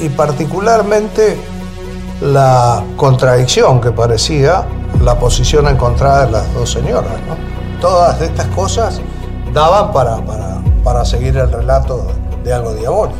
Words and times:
y 0.00 0.08
particularmente 0.08 1.38
la 2.20 2.82
contradicción 2.96 3.80
que 3.80 3.90
parecía 3.90 4.64
la 5.02 5.18
posición 5.18 5.66
encontrada 5.68 6.26
de 6.26 6.32
las 6.32 6.54
dos 6.54 6.70
señoras. 6.70 7.12
¿no? 7.28 7.36
Todas 7.80 8.20
estas 8.20 8.46
cosas 8.48 9.00
daban 9.52 9.92
para, 9.92 10.24
para, 10.24 10.62
para 10.84 11.04
seguir 11.04 11.36
el 11.36 11.50
relato 11.50 12.06
de 12.44 12.52
algo 12.52 12.74
diabólico. 12.74 13.18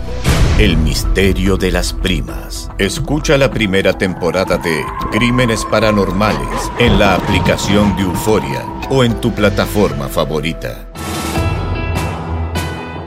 El 0.58 0.77
misterio 0.77 1.56
de 1.56 1.72
las 1.72 1.92
primas. 1.92 2.70
Escucha 2.78 3.36
la 3.38 3.50
primera 3.50 3.94
temporada 3.94 4.58
de 4.58 4.84
Crímenes 5.10 5.64
Paranormales 5.64 6.70
en 6.78 6.98
la 6.98 7.14
aplicación 7.14 7.96
de 7.96 8.02
Euforia 8.02 8.64
o 8.91 9.02
en 9.02 9.14
tu 9.20 9.32
plataforma 9.34 10.08
favorita. 10.08 10.91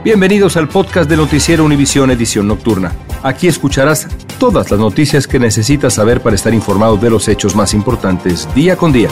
Bienvenidos 0.06 0.56
al 0.56 0.68
podcast 0.68 1.10
de 1.10 1.16
Noticiero 1.16 1.64
Univisión 1.64 2.12
Edición 2.12 2.46
Nocturna. 2.46 2.92
Aquí 3.24 3.48
escucharás 3.48 4.06
todas 4.38 4.70
las 4.70 4.78
noticias 4.78 5.26
que 5.26 5.40
necesitas 5.40 5.94
saber 5.94 6.20
para 6.20 6.36
estar 6.36 6.54
informado 6.54 6.96
de 6.96 7.10
los 7.10 7.26
hechos 7.26 7.56
más 7.56 7.74
importantes 7.74 8.48
día 8.54 8.76
con 8.76 8.92
día. 8.92 9.08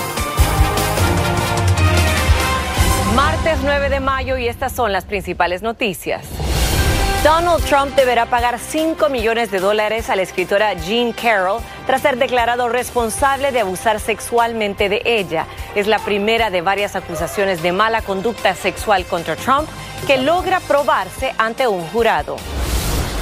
Martes 3.16 3.58
9 3.64 3.88
de 3.88 3.98
mayo 3.98 4.38
y 4.38 4.46
estas 4.46 4.70
son 4.70 4.92
las 4.92 5.04
principales 5.04 5.62
noticias. 5.62 6.28
Donald 7.24 7.64
Trump 7.64 7.96
deberá 7.96 8.26
pagar 8.26 8.58
5 8.58 9.08
millones 9.08 9.50
de 9.50 9.58
dólares 9.58 10.10
a 10.10 10.14
la 10.14 10.20
escritora 10.20 10.74
Jean 10.74 11.14
Carroll 11.14 11.62
tras 11.86 12.02
ser 12.02 12.18
declarado 12.18 12.68
responsable 12.68 13.50
de 13.50 13.60
abusar 13.60 13.98
sexualmente 13.98 14.90
de 14.90 15.00
ella. 15.06 15.46
Es 15.74 15.86
la 15.86 16.00
primera 16.00 16.50
de 16.50 16.60
varias 16.60 16.96
acusaciones 16.96 17.62
de 17.62 17.72
mala 17.72 18.02
conducta 18.02 18.54
sexual 18.54 19.06
contra 19.06 19.36
Trump 19.36 19.66
que 20.06 20.18
logra 20.18 20.60
probarse 20.60 21.34
ante 21.38 21.66
un 21.66 21.86
jurado. 21.86 22.36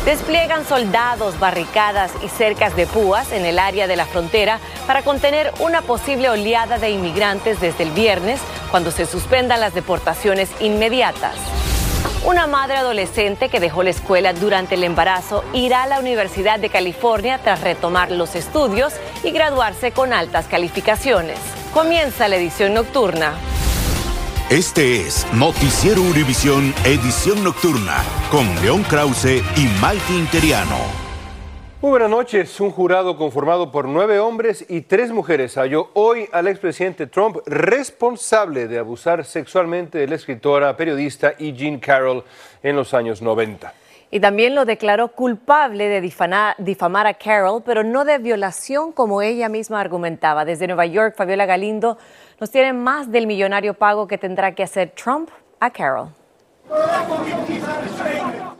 Despliegan 0.04 0.66
soldados, 0.66 1.38
barricadas 1.38 2.10
y 2.24 2.28
cercas 2.28 2.74
de 2.74 2.88
púas 2.88 3.30
en 3.30 3.44
el 3.44 3.60
área 3.60 3.86
de 3.86 3.94
la 3.94 4.06
frontera 4.06 4.58
para 4.88 5.02
contener 5.02 5.52
una 5.60 5.80
posible 5.80 6.28
oleada 6.28 6.78
de 6.78 6.90
inmigrantes 6.90 7.60
desde 7.60 7.84
el 7.84 7.92
viernes, 7.92 8.40
cuando 8.72 8.90
se 8.90 9.06
suspendan 9.06 9.60
las 9.60 9.74
deportaciones 9.74 10.50
inmediatas. 10.58 11.61
Una 12.24 12.46
madre 12.46 12.76
adolescente 12.76 13.48
que 13.48 13.58
dejó 13.58 13.82
la 13.82 13.90
escuela 13.90 14.32
durante 14.32 14.76
el 14.76 14.84
embarazo 14.84 15.42
irá 15.52 15.82
a 15.82 15.86
la 15.88 15.98
Universidad 15.98 16.60
de 16.60 16.70
California 16.70 17.40
tras 17.42 17.62
retomar 17.62 18.12
los 18.12 18.36
estudios 18.36 18.94
y 19.24 19.32
graduarse 19.32 19.90
con 19.90 20.12
altas 20.12 20.46
calificaciones. 20.46 21.38
Comienza 21.74 22.28
la 22.28 22.36
edición 22.36 22.74
nocturna. 22.74 23.32
Este 24.50 25.00
es 25.00 25.26
Noticiero 25.32 26.00
Univisión 26.00 26.72
Edición 26.84 27.42
Nocturna 27.42 28.04
con 28.30 28.54
León 28.62 28.84
Krause 28.84 29.42
y 29.56 29.64
Malky 29.80 30.14
Interiano. 30.14 31.01
Muy 31.82 31.90
buenas 31.90 32.10
noches. 32.10 32.60
Un 32.60 32.70
jurado 32.70 33.16
conformado 33.16 33.72
por 33.72 33.88
nueve 33.88 34.20
hombres 34.20 34.64
y 34.68 34.82
tres 34.82 35.10
mujeres 35.10 35.56
halló 35.56 35.90
hoy 35.94 36.28
al 36.30 36.46
expresidente 36.46 37.08
Trump 37.08 37.38
responsable 37.44 38.68
de 38.68 38.78
abusar 38.78 39.24
sexualmente 39.24 39.98
de 39.98 40.06
la 40.06 40.14
escritora 40.14 40.76
periodista 40.76 41.32
E. 41.40 41.52
Jean 41.52 41.80
Carroll 41.80 42.22
en 42.62 42.76
los 42.76 42.94
años 42.94 43.20
90. 43.20 43.74
Y 44.12 44.20
también 44.20 44.54
lo 44.54 44.64
declaró 44.64 45.08
culpable 45.08 45.88
de 45.88 46.00
difamar, 46.00 46.54
difamar 46.58 47.08
a 47.08 47.14
Carroll, 47.14 47.64
pero 47.64 47.82
no 47.82 48.04
de 48.04 48.18
violación 48.18 48.92
como 48.92 49.20
ella 49.20 49.48
misma 49.48 49.80
argumentaba. 49.80 50.44
Desde 50.44 50.68
Nueva 50.68 50.86
York, 50.86 51.16
Fabiola 51.16 51.46
Galindo 51.46 51.98
nos 52.38 52.52
tiene 52.52 52.72
más 52.72 53.10
del 53.10 53.26
millonario 53.26 53.74
pago 53.74 54.06
que 54.06 54.18
tendrá 54.18 54.54
que 54.54 54.62
hacer 54.62 54.90
Trump 54.90 55.30
a 55.58 55.70
Carroll. 55.70 56.21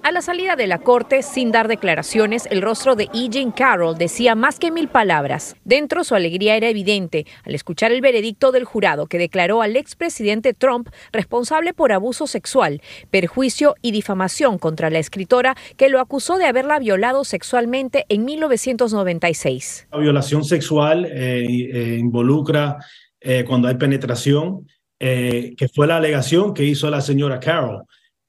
A 0.05 0.11
la 0.11 0.21
salida 0.21 0.57
de 0.57 0.67
la 0.67 0.79
corte, 0.79 1.23
sin 1.23 1.53
dar 1.53 1.69
declaraciones, 1.69 2.47
el 2.51 2.61
rostro 2.61 2.97
de 2.97 3.09
E. 3.15 3.29
Jean 3.31 3.53
Carroll 3.53 3.97
decía 3.97 4.35
más 4.35 4.59
que 4.59 4.71
mil 4.71 4.89
palabras. 4.89 5.57
Dentro, 5.65 6.03
su 6.05 6.15
alegría 6.15 6.57
era 6.57 6.69
evidente 6.69 7.25
al 7.45 7.55
escuchar 7.55 7.93
el 7.93 8.01
veredicto 8.01 8.51
del 8.53 8.65
jurado 8.65 9.07
que 9.07 9.19
declaró 9.19 9.63
al 9.63 9.77
expresidente 9.77 10.55
Trump 10.55 10.89
responsable 11.13 11.73
por 11.73 11.93
abuso 11.93 12.27
sexual, 12.27 12.83
perjuicio 13.11 13.77
y 13.81 13.93
difamación 13.93 14.59
contra 14.59 14.91
la 14.91 14.99
escritora 14.99 15.57
que 15.77 15.89
lo 15.89 16.01
acusó 16.01 16.37
de 16.37 16.47
haberla 16.47 16.79
violado 16.81 17.25
sexualmente 17.25 18.05
en 18.09 18.25
1996. 18.25 19.87
La 19.93 19.99
violación 19.99 20.45
sexual 20.45 21.07
eh, 21.07 21.71
eh, 21.73 21.97
involucra 21.99 22.79
eh, 23.21 23.45
cuando 23.47 23.69
hay 23.69 23.77
penetración, 23.77 24.67
eh, 24.99 25.55
que 25.57 25.69
fue 25.69 25.89
la 25.89 25.97
alegación 25.97 26.55
que 26.55 26.65
hizo 26.65 26.89
la 26.91 27.01
señora 27.01 27.41
Carroll. 27.41 27.83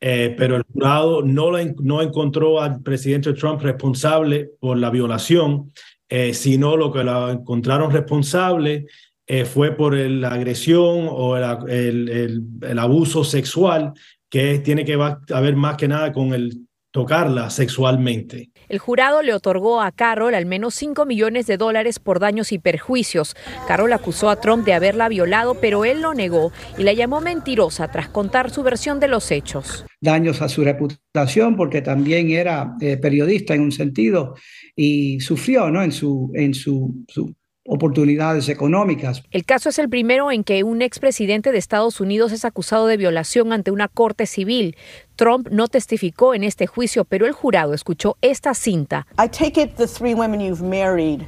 Eh, 0.05 0.35
pero 0.37 0.57
el 0.57 0.63
jurado 0.63 1.21
no, 1.21 1.51
no 1.79 2.01
encontró 2.01 2.59
al 2.59 2.81
presidente 2.81 3.31
Trump 3.31 3.61
responsable 3.61 4.49
por 4.59 4.77
la 4.77 4.89
violación, 4.89 5.71
eh, 6.09 6.33
sino 6.33 6.75
lo 6.75 6.91
que 6.91 7.05
lo 7.05 7.29
encontraron 7.29 7.89
responsable 7.89 8.85
eh, 9.25 9.45
fue 9.45 9.71
por 9.71 9.95
la 9.95 10.33
agresión 10.33 11.07
o 11.09 11.37
el, 11.37 12.43
el, 12.61 12.79
abuso 12.79 13.23
sexual, 13.23 13.93
que 14.29 14.59
tiene 14.59 14.83
que 14.83 14.97
ver 14.97 15.55
más 15.55 15.77
que 15.77 15.87
nada 15.87 16.11
con 16.11 16.33
el 16.33 16.67
tocarla 16.93 17.49
sexualmente. 17.49 18.51
El 18.69 18.77
jurado 18.77 19.23
le 19.23 19.33
otorgó 19.33 19.81
a 19.81 19.91
Carol 19.91 20.35
al 20.35 20.45
menos 20.45 20.75
5 20.75 21.05
millones 21.05 21.47
de 21.47 21.57
dólares 21.57 21.97
por 21.97 22.19
daños 22.19 22.51
y 22.51 22.59
perjuicios. 22.59 23.35
Carol 23.67 23.91
acusó 23.93 24.29
a 24.29 24.39
Trump 24.39 24.63
de 24.63 24.73
haberla 24.73 25.09
violado, 25.09 25.55
pero 25.59 25.85
él 25.85 26.01
lo 26.01 26.13
negó 26.13 26.51
y 26.77 26.83
la 26.83 26.93
llamó 26.93 27.19
mentirosa 27.19 27.87
tras 27.91 28.09
contar 28.09 28.51
su 28.51 28.61
versión 28.61 28.99
de 28.99 29.07
los 29.07 29.31
hechos. 29.31 29.85
Daños 29.99 30.43
a 30.43 30.49
su 30.49 30.63
reputación 30.63 31.55
porque 31.55 31.81
también 31.81 32.29
era 32.29 32.75
eh, 32.79 32.97
periodista 32.97 33.55
en 33.55 33.61
un 33.61 33.71
sentido 33.71 34.35
y 34.75 35.19
sufrió 35.19 35.71
¿no? 35.71 35.81
en, 35.81 35.91
su, 35.91 36.31
en 36.35 36.53
su, 36.53 37.03
su 37.07 37.33
oportunidades 37.65 38.49
económicas. 38.49 39.23
El 39.31 39.45
caso 39.45 39.69
es 39.69 39.79
el 39.79 39.89
primero 39.89 40.31
en 40.31 40.43
que 40.43 40.63
un 40.63 40.81
expresidente 40.81 41.51
de 41.51 41.57
Estados 41.57 42.01
Unidos 42.01 42.31
es 42.31 42.45
acusado 42.45 42.87
de 42.87 42.97
violación 42.97 43.53
ante 43.53 43.71
una 43.71 43.87
corte 43.87 44.25
civil. 44.25 44.75
Trump 45.15 45.47
no 45.49 45.67
testificó 45.67 46.33
en 46.33 46.43
este 46.43 46.67
juicio, 46.67 47.05
pero 47.05 47.25
el 47.25 47.31
jurado 47.31 47.73
escuchó 47.73 48.17
esta 48.21 48.53
cinta. 48.53 49.07
I 49.17 49.29
take 49.29 49.61
it 49.61 49.75
the 49.75 49.87
three 49.87 50.13
women 50.13 50.41
you've 50.41 50.63
married 50.63 51.21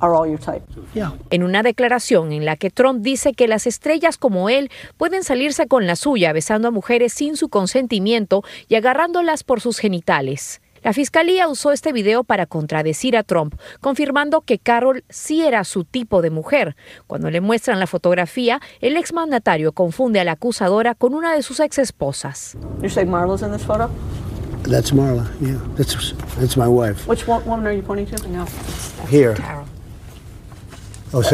are 0.00 0.14
all 0.14 0.28
your 0.28 0.40
type. 0.40 0.64
Yeah. 0.94 1.14
En 1.30 1.44
una 1.44 1.62
declaración 1.62 2.32
en 2.32 2.44
la 2.44 2.56
que 2.56 2.70
Trump 2.70 3.02
dice 3.02 3.32
que 3.32 3.46
las 3.46 3.66
estrellas 3.68 4.18
como 4.18 4.48
él 4.48 4.70
pueden 4.96 5.22
salirse 5.22 5.68
con 5.68 5.86
la 5.86 5.94
suya 5.94 6.32
besando 6.32 6.68
a 6.68 6.70
mujeres 6.72 7.12
sin 7.12 7.36
su 7.36 7.48
consentimiento 7.48 8.42
y 8.68 8.74
agarrándolas 8.74 9.44
por 9.44 9.60
sus 9.60 9.78
genitales. 9.78 10.61
La 10.82 10.92
fiscalía 10.92 11.48
usó 11.48 11.70
este 11.70 11.92
video 11.92 12.24
para 12.24 12.46
contradecir 12.46 13.16
a 13.16 13.22
Trump, 13.22 13.54
confirmando 13.80 14.40
que 14.40 14.58
Carol 14.58 15.04
sí 15.08 15.42
era 15.42 15.62
su 15.64 15.84
tipo 15.84 16.22
de 16.22 16.30
mujer. 16.30 16.76
Cuando 17.06 17.30
le 17.30 17.40
muestran 17.40 17.78
la 17.78 17.86
fotografía, 17.86 18.60
el 18.80 18.96
exmandatario 18.96 19.72
confunde 19.72 20.18
a 20.20 20.24
la 20.24 20.32
acusadora 20.32 20.94
con 20.94 21.14
una 21.14 21.34
de 21.34 21.42
sus 21.42 21.60
ex 21.60 21.78
esposas. 21.78 22.56
You 22.82 22.88
say 22.88 23.04
Marla's 23.04 23.42
in 23.42 23.52
this 23.52 23.62
photo? 23.62 23.88
That's 24.64 24.92
Marla, 24.92 25.28
yeah. 25.40 25.58
That's, 25.76 26.14
that's 26.38 26.56
my 26.56 26.68
wife. 26.68 27.08
Which 27.08 27.28
one, 27.28 27.44
woman 27.46 27.66
are 27.66 27.74
you 27.74 27.82
pointing 27.82 28.06
to? 28.06 28.28
No. 28.28 28.46
Here. 29.08 29.36
Oh, 31.14 31.18
was 31.18 31.30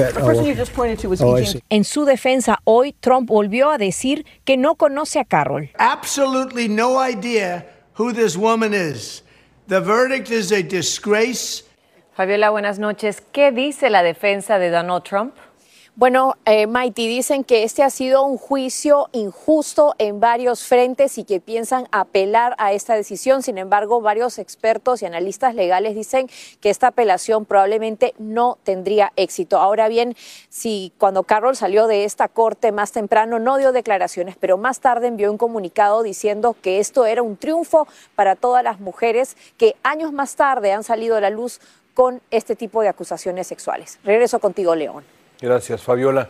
oh, 1.22 1.36
Jean 1.36 1.46
see. 1.46 1.62
En 1.70 1.84
su 1.84 2.04
defensa 2.04 2.58
hoy, 2.64 2.96
Trump 3.00 3.28
volvió 3.28 3.70
a 3.70 3.78
decir 3.78 4.26
que 4.44 4.56
no 4.56 4.74
conoce 4.74 5.20
a 5.20 5.24
Carol. 5.24 5.70
Absolutely 5.78 6.68
no 6.68 6.98
idea 7.00 7.64
who 7.96 8.12
this 8.12 8.36
woman 8.36 8.74
is. 8.74 9.22
The 9.68 9.82
verdict 9.82 10.30
is 10.30 10.50
a 10.50 10.62
disgrace. 10.62 11.62
Fabiola, 12.16 12.48
buenas 12.48 12.78
noches. 12.78 13.20
¿Qué 13.34 13.52
dice 13.52 13.90
la 13.90 14.02
defensa 14.02 14.58
de 14.58 14.70
Donald 14.70 15.04
Trump? 15.04 15.34
Bueno, 15.98 16.36
eh, 16.44 16.68
Maiti, 16.68 17.08
dicen 17.08 17.42
que 17.42 17.64
este 17.64 17.82
ha 17.82 17.90
sido 17.90 18.22
un 18.22 18.38
juicio 18.38 19.08
injusto 19.10 19.96
en 19.98 20.20
varios 20.20 20.62
frentes 20.62 21.18
y 21.18 21.24
que 21.24 21.40
piensan 21.40 21.88
apelar 21.90 22.54
a 22.58 22.72
esta 22.72 22.94
decisión. 22.94 23.42
Sin 23.42 23.58
embargo, 23.58 24.00
varios 24.00 24.38
expertos 24.38 25.02
y 25.02 25.06
analistas 25.06 25.56
legales 25.56 25.96
dicen 25.96 26.30
que 26.60 26.70
esta 26.70 26.86
apelación 26.86 27.46
probablemente 27.46 28.14
no 28.16 28.58
tendría 28.62 29.12
éxito. 29.16 29.58
Ahora 29.58 29.88
bien, 29.88 30.14
si 30.50 30.92
cuando 30.98 31.24
Carroll 31.24 31.56
salió 31.56 31.88
de 31.88 32.04
esta 32.04 32.28
corte 32.28 32.70
más 32.70 32.92
temprano 32.92 33.40
no 33.40 33.58
dio 33.58 33.72
declaraciones, 33.72 34.36
pero 34.38 34.56
más 34.56 34.78
tarde 34.78 35.08
envió 35.08 35.32
un 35.32 35.36
comunicado 35.36 36.04
diciendo 36.04 36.54
que 36.62 36.78
esto 36.78 37.06
era 37.06 37.22
un 37.22 37.36
triunfo 37.36 37.88
para 38.14 38.36
todas 38.36 38.62
las 38.62 38.78
mujeres 38.78 39.36
que 39.56 39.74
años 39.82 40.12
más 40.12 40.36
tarde 40.36 40.70
han 40.70 40.84
salido 40.84 41.16
a 41.16 41.20
la 41.20 41.30
luz 41.30 41.60
con 41.94 42.22
este 42.30 42.54
tipo 42.54 42.82
de 42.82 42.88
acusaciones 42.88 43.48
sexuales. 43.48 43.98
Regreso 44.04 44.38
contigo, 44.38 44.76
León. 44.76 45.17
Gracias, 45.40 45.82
Fabiola. 45.82 46.28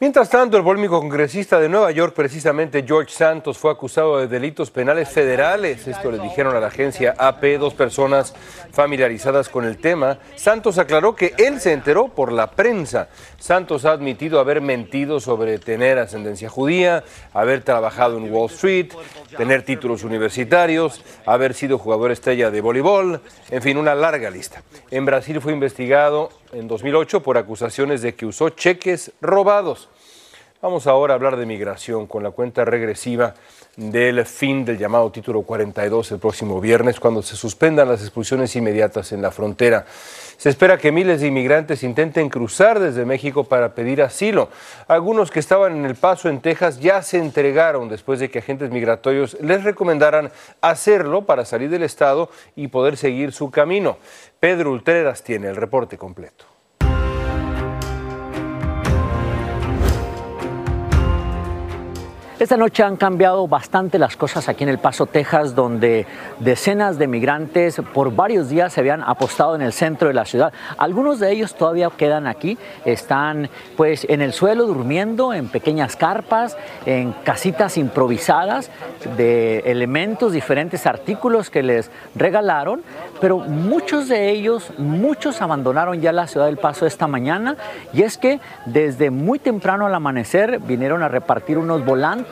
Mientras 0.00 0.30
tanto, 0.30 0.56
el 0.56 0.62
polémico 0.62 1.00
congresista 1.00 1.58
de 1.58 1.68
Nueva 1.68 1.90
York, 1.90 2.14
precisamente 2.14 2.84
George 2.86 3.12
Santos, 3.12 3.58
fue 3.58 3.72
acusado 3.72 4.18
de 4.18 4.28
delitos 4.28 4.70
penales 4.70 5.08
federales. 5.08 5.88
Esto 5.88 6.12
le 6.12 6.20
dijeron 6.20 6.54
a 6.54 6.60
la 6.60 6.68
agencia 6.68 7.16
AP 7.18 7.58
dos 7.58 7.74
personas 7.74 8.32
familiarizadas 8.70 9.48
con 9.48 9.64
el 9.64 9.78
tema. 9.78 10.20
Santos 10.36 10.78
aclaró 10.78 11.16
que 11.16 11.34
él 11.36 11.60
se 11.60 11.72
enteró 11.72 12.10
por 12.10 12.30
la 12.30 12.52
prensa. 12.52 13.08
Santos 13.40 13.84
ha 13.84 13.90
admitido 13.90 14.38
haber 14.38 14.60
mentido 14.60 15.18
sobre 15.18 15.58
tener 15.58 15.98
ascendencia 15.98 16.48
judía, 16.48 17.02
haber 17.34 17.64
trabajado 17.64 18.18
en 18.18 18.32
Wall 18.32 18.52
Street, 18.52 18.92
tener 19.36 19.64
títulos 19.64 20.04
universitarios, 20.04 21.04
haber 21.26 21.54
sido 21.54 21.76
jugador 21.76 22.12
estrella 22.12 22.52
de 22.52 22.60
voleibol, 22.60 23.20
en 23.50 23.62
fin, 23.62 23.76
una 23.76 23.96
larga 23.96 24.30
lista. 24.30 24.62
En 24.92 25.04
Brasil 25.04 25.40
fue 25.40 25.52
investigado 25.52 26.30
en 26.52 26.68
2008 26.68 27.22
por 27.22 27.38
acusaciones 27.38 28.02
de 28.02 28.14
que 28.14 28.26
usó 28.26 28.50
cheques 28.50 29.12
robados. 29.20 29.88
Vamos 30.60 30.88
ahora 30.88 31.14
a 31.14 31.16
hablar 31.16 31.36
de 31.36 31.46
migración 31.46 32.08
con 32.08 32.24
la 32.24 32.32
cuenta 32.32 32.64
regresiva 32.64 33.34
del 33.76 34.26
fin 34.26 34.64
del 34.64 34.76
llamado 34.76 35.08
título 35.12 35.42
42 35.42 36.10
el 36.10 36.18
próximo 36.18 36.60
viernes, 36.60 36.98
cuando 36.98 37.22
se 37.22 37.36
suspendan 37.36 37.86
las 37.88 38.00
expulsiones 38.00 38.56
inmediatas 38.56 39.12
en 39.12 39.22
la 39.22 39.30
frontera. 39.30 39.86
Se 40.36 40.48
espera 40.48 40.76
que 40.76 40.90
miles 40.90 41.20
de 41.20 41.28
inmigrantes 41.28 41.84
intenten 41.84 42.28
cruzar 42.28 42.80
desde 42.80 43.04
México 43.04 43.44
para 43.44 43.72
pedir 43.72 44.02
asilo. 44.02 44.48
Algunos 44.88 45.30
que 45.30 45.38
estaban 45.38 45.76
en 45.76 45.84
el 45.84 45.94
paso 45.94 46.28
en 46.28 46.40
Texas 46.40 46.80
ya 46.80 47.02
se 47.02 47.18
entregaron 47.18 47.88
después 47.88 48.18
de 48.18 48.28
que 48.28 48.40
agentes 48.40 48.72
migratorios 48.72 49.36
les 49.40 49.62
recomendaran 49.62 50.32
hacerlo 50.60 51.24
para 51.24 51.44
salir 51.44 51.70
del 51.70 51.84
estado 51.84 52.30
y 52.56 52.66
poder 52.66 52.96
seguir 52.96 53.30
su 53.30 53.52
camino. 53.52 53.98
Pedro 54.40 54.72
Ultreras 54.72 55.22
tiene 55.22 55.46
el 55.46 55.54
reporte 55.54 55.96
completo. 55.96 56.57
Esta 62.38 62.56
noche 62.56 62.84
han 62.84 62.96
cambiado 62.96 63.48
bastante 63.48 63.98
las 63.98 64.16
cosas 64.16 64.48
aquí 64.48 64.62
en 64.62 64.70
El 64.70 64.78
Paso, 64.78 65.06
Texas, 65.06 65.56
donde 65.56 66.06
decenas 66.38 66.96
de 66.96 67.08
migrantes 67.08 67.82
por 67.92 68.14
varios 68.14 68.48
días 68.48 68.72
se 68.72 68.78
habían 68.78 69.02
apostado 69.02 69.56
en 69.56 69.62
el 69.62 69.72
centro 69.72 70.06
de 70.06 70.14
la 70.14 70.24
ciudad. 70.24 70.52
Algunos 70.76 71.18
de 71.18 71.32
ellos 71.32 71.56
todavía 71.56 71.90
quedan 71.90 72.28
aquí, 72.28 72.56
están 72.84 73.50
pues 73.76 74.06
en 74.08 74.22
el 74.22 74.32
suelo 74.32 74.68
durmiendo 74.68 75.34
en 75.34 75.48
pequeñas 75.48 75.96
carpas, 75.96 76.56
en 76.86 77.10
casitas 77.24 77.76
improvisadas 77.76 78.70
de 79.16 79.58
elementos, 79.66 80.30
diferentes 80.30 80.86
artículos 80.86 81.50
que 81.50 81.64
les 81.64 81.90
regalaron, 82.14 82.84
pero 83.20 83.38
muchos 83.38 84.06
de 84.06 84.30
ellos, 84.30 84.70
muchos 84.78 85.42
abandonaron 85.42 86.00
ya 86.00 86.12
la 86.12 86.28
ciudad 86.28 86.46
del 86.46 86.58
Paso 86.58 86.86
esta 86.86 87.08
mañana 87.08 87.56
y 87.92 88.02
es 88.02 88.16
que 88.16 88.38
desde 88.64 89.10
muy 89.10 89.40
temprano 89.40 89.86
al 89.86 89.94
amanecer 89.96 90.60
vinieron 90.60 91.02
a 91.02 91.08
repartir 91.08 91.58
unos 91.58 91.84
volantes 91.84 92.27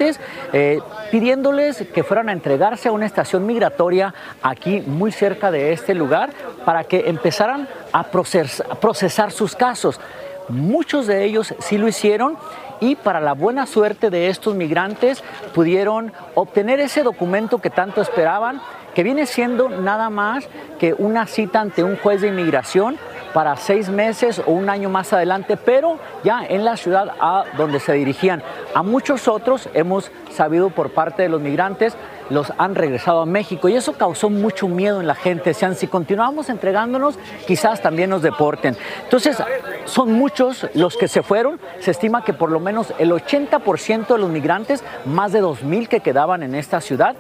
eh, 0.53 0.81
pidiéndoles 1.11 1.85
que 1.93 2.05
fueran 2.05 2.29
a 2.29 2.33
entregarse 2.33 2.89
a 2.89 2.93
una 2.93 3.07
estación 3.07 3.47
migratoria 3.47 4.15
aquí 4.43 4.83
muy 4.87 5.13
cerca 5.13 5.51
de 5.51 5.73
este 5.73 5.95
lugar 5.95 6.31
para 6.65 6.85
que 6.85 7.09
empezaran 7.09 7.69
a 7.93 8.05
procesar 8.05 9.31
sus 9.31 9.55
casos. 9.55 10.01
Muchos 10.49 11.07
de 11.07 11.25
ellos 11.25 11.55
sí 11.59 11.77
lo 11.79 11.89
hicieron 11.89 12.37
y 12.81 12.95
para 12.95 13.21
la 13.21 13.33
buena 13.33 13.67
suerte 13.67 14.11
de 14.11 14.29
estos 14.29 14.55
migrantes 14.55 15.25
pudieron 15.55 16.13
obtener 16.35 16.81
ese 16.81 17.03
documento 17.03 17.59
que 17.59 17.71
tanto 17.71 18.01
esperaban, 18.01 18.61
que 18.95 19.03
viene 19.03 19.27
siendo 19.27 19.69
nada 19.69 20.11
más 20.11 20.49
que 20.79 20.95
una 20.95 21.27
cita 21.27 21.61
ante 21.61 21.83
un 21.83 21.97
juez 21.97 22.21
de 22.21 22.29
inmigración 22.29 22.99
para 23.37 23.55
seis 23.57 23.91
meses 23.91 24.39
o 24.47 24.53
un 24.53 24.71
año 24.71 24.89
más 24.89 25.13
adelante, 25.13 25.59
pero 25.59 25.99
ya 26.25 26.43
en 26.49 26.65
la 26.65 26.79
ciudad 26.79 27.09
a 27.21 27.45
donde 27.59 27.81
se 27.81 27.93
dirigían. 27.93 28.43
A 28.75 28.83
muchos 28.83 29.29
otros 29.29 29.69
hemos 29.75 30.11
sabido 30.33 30.71
por 30.71 30.93
parte 30.93 31.25
de 31.25 31.29
los 31.29 31.43
migrantes 31.43 31.99
los 32.31 32.51
han 32.57 32.75
regresado 32.75 33.21
a 33.21 33.27
México 33.27 33.69
y 33.69 33.77
eso 33.77 33.93
causó 33.93 34.31
mucho 34.31 34.69
miedo 34.69 35.01
en 35.01 35.07
la 35.07 35.15
gente. 35.15 35.51
Decían, 35.51 35.75
si 35.75 35.87
continuamos 35.87 36.49
entregándonos, 36.49 37.19
quizás 37.47 37.83
también 37.83 38.09
nos 38.09 38.23
deporten. 38.23 38.75
Entonces, 39.05 39.37
son 39.85 40.13
muchos 40.13 40.67
los 40.73 40.97
que 40.97 41.07
se 41.07 41.23
fueron. 41.23 41.61
Se 41.81 41.91
estima 41.91 42.25
que 42.25 42.33
por 42.33 42.51
lo 42.51 42.59
menos 42.59 42.95
el 42.99 43.13
80% 43.13 44.07
de 44.07 44.19
los 44.19 44.31
migrantes, 44.31 44.83
más 45.05 45.33
de 45.33 45.43
2.000 45.43 45.89
que 45.89 46.01
quedaban 46.01 46.43
en 46.43 46.55
esta 46.55 46.81
ciudad, 46.81 47.17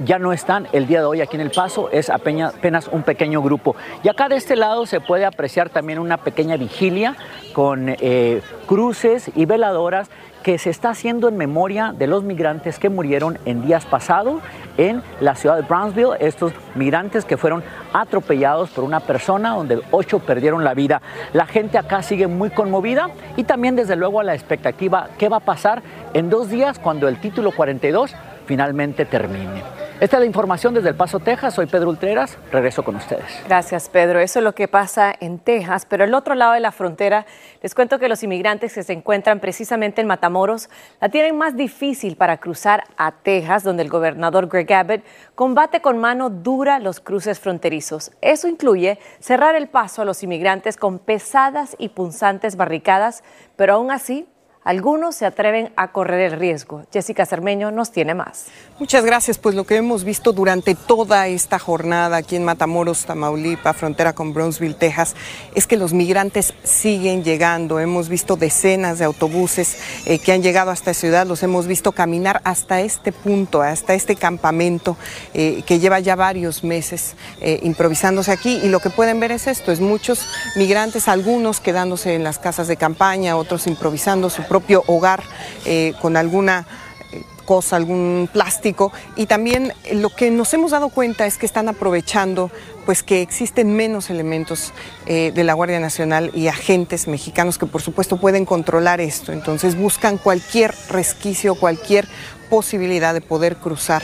ya 0.00 0.18
no 0.18 0.32
están 0.32 0.68
el 0.72 0.86
día 0.86 1.00
de 1.00 1.06
hoy 1.06 1.20
aquí 1.20 1.36
en 1.36 1.42
El 1.42 1.50
Paso, 1.50 1.90
es 1.90 2.10
apenas 2.10 2.88
un 2.88 3.02
pequeño 3.02 3.42
grupo. 3.42 3.76
Y 4.02 4.08
acá 4.08 4.28
de 4.28 4.36
este 4.36 4.56
lado 4.56 4.86
se 4.86 5.00
puede 5.00 5.24
apreciar 5.24 5.70
también 5.70 5.98
una 5.98 6.18
pequeña 6.18 6.56
vigilia 6.56 7.16
con 7.52 7.88
eh, 7.88 8.42
cruces 8.66 9.30
y 9.34 9.46
veladoras 9.46 10.10
que 10.42 10.58
se 10.58 10.70
está 10.70 10.90
haciendo 10.90 11.28
en 11.28 11.36
memoria 11.36 11.92
de 11.92 12.06
los 12.06 12.22
migrantes 12.22 12.78
que 12.78 12.88
murieron 12.88 13.36
en 13.46 13.66
días 13.66 13.84
pasados 13.84 14.40
en 14.76 15.02
la 15.20 15.34
ciudad 15.34 15.56
de 15.56 15.62
Brownsville, 15.62 16.16
estos 16.20 16.52
migrantes 16.76 17.24
que 17.24 17.36
fueron 17.36 17.64
atropellados 17.92 18.70
por 18.70 18.84
una 18.84 19.00
persona 19.00 19.54
donde 19.54 19.80
ocho 19.90 20.20
perdieron 20.20 20.62
la 20.62 20.74
vida. 20.74 21.02
La 21.32 21.46
gente 21.46 21.78
acá 21.78 22.00
sigue 22.02 22.28
muy 22.28 22.50
conmovida 22.50 23.10
y 23.36 23.42
también 23.42 23.74
desde 23.74 23.96
luego 23.96 24.20
a 24.20 24.24
la 24.24 24.34
expectativa 24.34 25.08
qué 25.18 25.28
va 25.28 25.38
a 25.38 25.40
pasar 25.40 25.82
en 26.14 26.30
dos 26.30 26.48
días 26.48 26.78
cuando 26.78 27.08
el 27.08 27.18
título 27.18 27.50
42 27.50 28.14
finalmente 28.46 29.04
termine. 29.04 29.75
Esta 29.98 30.18
es 30.18 30.20
la 30.20 30.26
información 30.26 30.74
desde 30.74 30.90
El 30.90 30.94
Paso, 30.94 31.20
Texas. 31.20 31.54
Soy 31.54 31.64
Pedro 31.64 31.88
Ultreras. 31.88 32.36
Regreso 32.52 32.84
con 32.84 32.96
ustedes. 32.96 33.24
Gracias, 33.48 33.88
Pedro. 33.88 34.20
Eso 34.20 34.40
es 34.40 34.44
lo 34.44 34.54
que 34.54 34.68
pasa 34.68 35.14
en 35.20 35.38
Texas. 35.38 35.86
Pero 35.88 36.04
el 36.04 36.12
otro 36.12 36.34
lado 36.34 36.52
de 36.52 36.60
la 36.60 36.70
frontera, 36.70 37.24
les 37.62 37.74
cuento 37.74 37.98
que 37.98 38.06
los 38.06 38.22
inmigrantes 38.22 38.74
que 38.74 38.82
se 38.82 38.92
encuentran 38.92 39.40
precisamente 39.40 40.02
en 40.02 40.06
Matamoros 40.06 40.68
la 41.00 41.08
tienen 41.08 41.38
más 41.38 41.56
difícil 41.56 42.16
para 42.16 42.36
cruzar 42.36 42.84
a 42.98 43.10
Texas, 43.10 43.64
donde 43.64 43.84
el 43.84 43.88
gobernador 43.88 44.48
Greg 44.48 44.70
Abbott 44.70 45.02
combate 45.34 45.80
con 45.80 45.96
mano 45.96 46.28
dura 46.28 46.78
los 46.78 47.00
cruces 47.00 47.40
fronterizos. 47.40 48.10
Eso 48.20 48.48
incluye 48.48 48.98
cerrar 49.18 49.54
el 49.54 49.66
paso 49.66 50.02
a 50.02 50.04
los 50.04 50.22
inmigrantes 50.22 50.76
con 50.76 50.98
pesadas 50.98 51.74
y 51.78 51.88
punzantes 51.88 52.56
barricadas, 52.56 53.24
pero 53.56 53.72
aún 53.72 53.90
así 53.90 54.28
algunos 54.66 55.14
se 55.14 55.26
atreven 55.26 55.72
a 55.76 55.92
correr 55.92 56.32
el 56.32 56.40
riesgo. 56.40 56.82
Jessica 56.92 57.24
Cermeño 57.24 57.70
nos 57.70 57.92
tiene 57.92 58.14
más. 58.14 58.46
Muchas 58.80 59.04
gracias. 59.04 59.38
Pues 59.38 59.54
lo 59.54 59.62
que 59.62 59.76
hemos 59.76 60.02
visto 60.02 60.32
durante 60.32 60.74
toda 60.74 61.28
esta 61.28 61.60
jornada 61.60 62.16
aquí 62.16 62.34
en 62.34 62.42
Matamoros, 62.42 63.06
Tamaulipas, 63.06 63.76
frontera 63.76 64.12
con 64.12 64.34
Brownsville, 64.34 64.74
Texas, 64.74 65.14
es 65.54 65.68
que 65.68 65.76
los 65.76 65.92
migrantes 65.92 66.52
siguen 66.64 67.22
llegando. 67.22 67.78
Hemos 67.78 68.08
visto 68.08 68.34
decenas 68.34 68.98
de 68.98 69.04
autobuses 69.04 69.78
eh, 70.04 70.18
que 70.18 70.32
han 70.32 70.42
llegado 70.42 70.72
hasta 70.72 70.90
esta 70.90 71.00
ciudad, 71.00 71.26
los 71.28 71.44
hemos 71.44 71.68
visto 71.68 71.92
caminar 71.92 72.40
hasta 72.42 72.80
este 72.80 73.12
punto, 73.12 73.62
hasta 73.62 73.94
este 73.94 74.16
campamento 74.16 74.96
eh, 75.32 75.62
que 75.64 75.78
lleva 75.78 76.00
ya 76.00 76.16
varios 76.16 76.64
meses 76.64 77.14
eh, 77.40 77.60
improvisándose 77.62 78.32
aquí. 78.32 78.60
Y 78.64 78.68
lo 78.68 78.80
que 78.80 78.90
pueden 78.90 79.20
ver 79.20 79.30
es 79.30 79.46
esto, 79.46 79.70
es 79.70 79.80
muchos 79.80 80.26
migrantes, 80.56 81.06
algunos 81.06 81.60
quedándose 81.60 82.14
en 82.14 82.24
las 82.24 82.40
casas 82.40 82.66
de 82.66 82.76
campaña, 82.76 83.36
otros 83.36 83.68
improvisando 83.68 84.28
su 84.28 84.42
propio 84.42 84.55
hogar 84.86 85.22
eh, 85.64 85.94
con 86.00 86.16
alguna 86.16 86.66
eh, 87.12 87.22
cosa, 87.44 87.76
algún 87.76 88.28
plástico. 88.32 88.92
Y 89.16 89.26
también 89.26 89.72
lo 89.92 90.10
que 90.10 90.30
nos 90.30 90.52
hemos 90.54 90.70
dado 90.70 90.88
cuenta 90.88 91.26
es 91.26 91.38
que 91.38 91.46
están 91.46 91.68
aprovechando 91.68 92.50
pues 92.84 93.02
que 93.02 93.20
existen 93.20 93.74
menos 93.74 94.10
elementos 94.10 94.72
eh, 95.06 95.32
de 95.34 95.44
la 95.44 95.54
Guardia 95.54 95.80
Nacional 95.80 96.30
y 96.34 96.46
agentes 96.46 97.08
mexicanos 97.08 97.58
que 97.58 97.66
por 97.66 97.82
supuesto 97.82 98.16
pueden 98.16 98.44
controlar 98.44 99.00
esto. 99.00 99.32
Entonces 99.32 99.76
buscan 99.76 100.18
cualquier 100.18 100.74
resquicio, 100.88 101.56
cualquier 101.56 102.06
posibilidad 102.48 103.12
de 103.12 103.20
poder 103.20 103.56
cruzar 103.56 104.02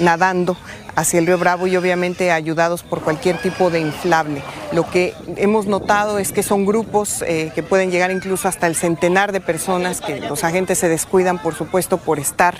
nadando 0.00 0.56
hacia 0.96 1.18
el 1.18 1.26
río 1.26 1.38
Bravo 1.38 1.66
y 1.66 1.76
obviamente 1.76 2.30
ayudados 2.30 2.82
por 2.82 3.00
cualquier 3.00 3.38
tipo 3.38 3.70
de 3.70 3.80
inflable. 3.80 4.42
Lo 4.72 4.88
que 4.88 5.14
hemos 5.36 5.66
notado 5.66 6.18
es 6.18 6.32
que 6.32 6.42
son 6.42 6.66
grupos 6.66 7.22
eh, 7.22 7.52
que 7.54 7.62
pueden 7.62 7.90
llegar 7.90 8.10
incluso 8.10 8.48
hasta 8.48 8.66
el 8.66 8.76
centenar 8.76 9.32
de 9.32 9.40
personas, 9.40 10.00
que 10.00 10.20
los 10.20 10.44
agentes 10.44 10.78
se 10.78 10.88
descuidan, 10.88 11.40
por 11.40 11.54
supuesto, 11.54 11.98
por 11.98 12.18
estar 12.18 12.56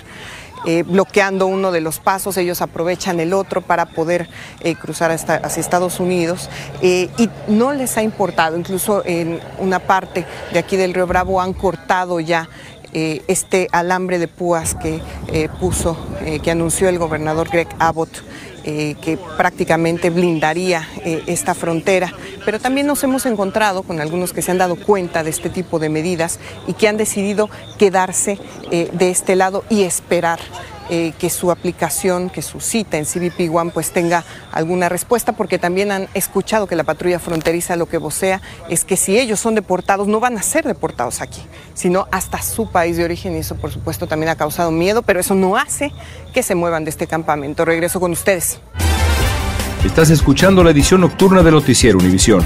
eh, 0.65 0.83
bloqueando 0.83 1.47
uno 1.47 1.71
de 1.71 1.81
los 1.81 1.99
pasos, 1.99 2.37
ellos 2.37 2.61
aprovechan 2.61 3.19
el 3.19 3.33
otro 3.33 3.61
para 3.61 3.87
poder 3.87 4.29
eh, 4.59 4.75
cruzar 4.75 5.09
hasta, 5.09 5.35
hacia 5.35 5.59
Estados 5.59 5.99
Unidos. 5.99 6.49
Y 6.81 7.09
no 7.47 7.73
les 7.73 7.97
ha 7.97 8.03
importado, 8.03 8.57
incluso 8.57 9.03
en 9.05 9.39
una 9.57 9.79
parte 9.79 10.25
de 10.53 10.59
aquí 10.59 10.77
del 10.77 10.93
Río 10.93 11.07
Bravo 11.07 11.41
han 11.41 11.53
cortado 11.53 12.19
ya 12.19 12.47
este 12.93 13.67
alambre 13.71 14.19
de 14.19 14.27
púas 14.27 14.75
que 14.75 15.01
puso, 15.59 15.97
que 16.43 16.51
anunció 16.51 16.89
el 16.89 16.99
gobernador 16.99 17.49
Greg 17.49 17.67
Abbott 17.79 18.21
eh, 18.63 18.95
que 19.01 19.17
prácticamente 19.17 20.11
blindaría 20.11 20.87
eh, 21.03 21.23
esta 21.25 21.55
frontera. 21.55 22.13
Pero 22.45 22.59
también 22.59 22.85
nos 22.85 23.03
hemos 23.03 23.25
encontrado 23.25 23.81
con 23.81 23.99
algunos 23.99 24.33
que 24.33 24.43
se 24.43 24.51
han 24.51 24.59
dado 24.59 24.75
cuenta 24.75 25.23
de 25.23 25.31
este 25.31 25.49
tipo 25.49 25.79
de 25.79 25.89
medidas 25.89 26.39
y 26.67 26.73
que 26.73 26.87
han 26.87 26.95
decidido 26.95 27.49
quedarse 27.79 28.37
eh, 28.69 28.87
de 28.93 29.09
este 29.09 29.35
lado 29.35 29.63
y 29.71 29.81
esperar 29.81 30.39
eh, 30.93 31.13
que 31.17 31.29
su 31.29 31.51
aplicación, 31.51 32.29
que 32.29 32.41
su 32.41 32.59
cita 32.59 32.97
en 32.97 33.05
CBP 33.05 33.49
One 33.49 33.71
pues 33.71 33.91
tenga 33.91 34.25
alguna 34.51 34.89
respuesta, 34.89 35.31
porque 35.31 35.57
también 35.57 35.89
han 35.89 36.09
escuchado 36.13 36.67
que 36.67 36.75
la 36.75 36.83
patrulla 36.83 37.17
fronteriza 37.17 37.77
lo 37.77 37.85
que 37.85 37.97
vocea 37.97 38.41
es 38.67 38.83
que 38.83 38.97
si 38.97 39.17
ellos 39.17 39.39
son 39.39 39.55
deportados, 39.55 40.09
no 40.09 40.19
van 40.19 40.37
a 40.37 40.41
ser 40.41 40.65
deportados 40.65 41.21
aquí, 41.21 41.41
sino 41.75 42.09
hasta 42.11 42.41
su 42.41 42.69
país 42.69 42.97
de 42.97 43.05
origen 43.05 43.37
y 43.37 43.39
eso 43.39 43.55
por 43.55 43.71
supuesto 43.71 44.05
también 44.05 44.31
ha 44.31 44.35
causado 44.35 44.69
miedo, 44.69 45.01
pero 45.01 45.21
eso 45.21 45.33
no 45.33 45.55
hace 45.55 45.93
que 46.33 46.43
se 46.43 46.55
muevan 46.55 46.83
de 46.83 46.89
este 46.89 47.07
campamento. 47.07 47.63
Regreso 47.63 48.01
con 48.01 48.11
ustedes. 48.11 48.59
Estás 49.85 50.09
escuchando 50.09 50.61
la 50.61 50.71
edición 50.71 50.99
nocturna 50.99 51.41
de 51.41 51.51
Noticiero 51.51 51.99
Univisión. 51.99 52.45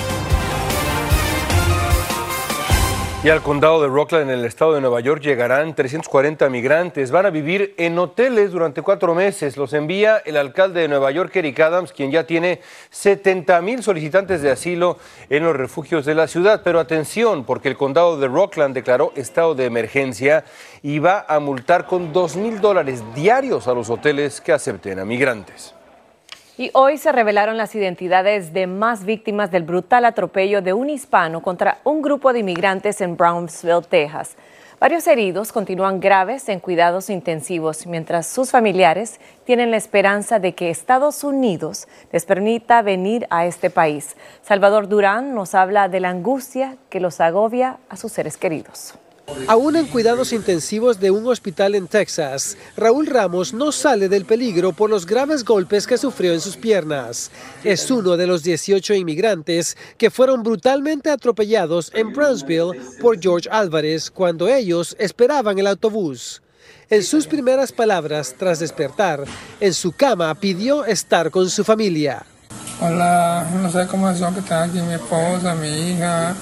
Y 3.23 3.29
al 3.29 3.43
condado 3.43 3.79
de 3.83 3.87
Rockland, 3.87 4.31
en 4.31 4.39
el 4.39 4.45
estado 4.45 4.73
de 4.73 4.81
Nueva 4.81 4.99
York, 4.99 5.21
llegarán 5.21 5.75
340 5.75 6.49
migrantes. 6.49 7.11
Van 7.11 7.27
a 7.27 7.29
vivir 7.29 7.75
en 7.77 7.99
hoteles 7.99 8.51
durante 8.51 8.81
cuatro 8.81 9.13
meses. 9.13 9.57
Los 9.57 9.73
envía 9.73 10.17
el 10.25 10.37
alcalde 10.37 10.81
de 10.81 10.87
Nueva 10.87 11.11
York, 11.11 11.35
Eric 11.35 11.59
Adams, 11.59 11.93
quien 11.93 12.09
ya 12.09 12.25
tiene 12.25 12.61
70 12.89 13.61
mil 13.61 13.83
solicitantes 13.83 14.41
de 14.41 14.49
asilo 14.49 14.97
en 15.29 15.43
los 15.43 15.55
refugios 15.55 16.03
de 16.03 16.15
la 16.15 16.25
ciudad. 16.25 16.61
Pero 16.63 16.79
atención, 16.79 17.45
porque 17.45 17.69
el 17.69 17.77
condado 17.77 18.17
de 18.17 18.27
Rockland 18.27 18.73
declaró 18.73 19.13
estado 19.15 19.53
de 19.53 19.65
emergencia 19.65 20.43
y 20.81 20.97
va 20.97 21.23
a 21.27 21.39
multar 21.39 21.85
con 21.85 22.13
2 22.13 22.37
mil 22.37 22.59
dólares 22.59 23.03
diarios 23.13 23.67
a 23.67 23.75
los 23.75 23.91
hoteles 23.91 24.41
que 24.41 24.51
acepten 24.51 24.97
a 24.97 25.05
migrantes. 25.05 25.75
Y 26.61 26.69
hoy 26.75 26.99
se 26.99 27.11
revelaron 27.11 27.57
las 27.57 27.73
identidades 27.73 28.53
de 28.53 28.67
más 28.67 29.03
víctimas 29.03 29.49
del 29.49 29.63
brutal 29.63 30.05
atropello 30.05 30.61
de 30.61 30.73
un 30.73 30.91
hispano 30.91 31.41
contra 31.41 31.79
un 31.83 32.03
grupo 32.03 32.33
de 32.33 32.41
inmigrantes 32.41 33.01
en 33.01 33.17
Brownsville, 33.17 33.81
Texas. 33.81 34.35
Varios 34.79 35.07
heridos 35.07 35.51
continúan 35.51 35.99
graves 35.99 36.47
en 36.49 36.59
cuidados 36.59 37.09
intensivos, 37.09 37.87
mientras 37.87 38.27
sus 38.27 38.51
familiares 38.51 39.19
tienen 39.43 39.71
la 39.71 39.77
esperanza 39.77 40.37
de 40.37 40.53
que 40.53 40.69
Estados 40.69 41.23
Unidos 41.23 41.87
les 42.11 42.27
permita 42.27 42.83
venir 42.83 43.25
a 43.31 43.47
este 43.47 43.71
país. 43.71 44.15
Salvador 44.43 44.87
Durán 44.87 45.33
nos 45.33 45.55
habla 45.55 45.89
de 45.89 45.99
la 45.99 46.09
angustia 46.09 46.77
que 46.91 46.99
los 46.99 47.21
agobia 47.21 47.79
a 47.89 47.97
sus 47.97 48.11
seres 48.11 48.37
queridos. 48.37 48.93
Aún 49.47 49.75
en 49.75 49.87
cuidados 49.87 50.33
intensivos 50.33 50.99
de 50.99 51.11
un 51.11 51.27
hospital 51.27 51.75
en 51.75 51.87
Texas, 51.87 52.57
Raúl 52.77 53.07
Ramos 53.07 53.53
no 53.53 53.71
sale 53.71 54.07
del 54.07 54.25
peligro 54.25 54.71
por 54.71 54.89
los 54.89 55.05
graves 55.05 55.43
golpes 55.43 55.87
que 55.87 55.97
sufrió 55.97 56.33
en 56.33 56.41
sus 56.41 56.57
piernas. 56.57 57.31
Es 57.63 57.89
uno 57.91 58.17
de 58.17 58.27
los 58.27 58.43
18 58.43 58.93
inmigrantes 58.93 59.77
que 59.97 60.11
fueron 60.11 60.43
brutalmente 60.43 61.09
atropellados 61.09 61.91
en 61.93 62.13
Brownsville 62.13 62.79
por 63.01 63.19
George 63.19 63.49
Álvarez 63.51 64.11
cuando 64.11 64.47
ellos 64.47 64.95
esperaban 64.99 65.59
el 65.59 65.67
autobús. 65.67 66.41
En 66.89 67.03
sus 67.03 67.25
primeras 67.25 67.71
palabras 67.71 68.35
tras 68.37 68.59
despertar, 68.59 69.23
en 69.59 69.73
su 69.73 69.93
cama 69.93 70.35
pidió 70.35 70.85
estar 70.85 71.31
con 71.31 71.49
su 71.49 71.63
familia. 71.63 72.25
Hola, 72.83 73.47
no 73.61 73.69
sé 73.69 73.85
cómo 73.85 74.11
son 74.15 74.33
que 74.33 74.39
están 74.39 74.67
aquí 74.67 74.81
mi 74.81 74.95
esposa, 74.95 75.53
mi 75.53 75.67
hija, 75.67 76.35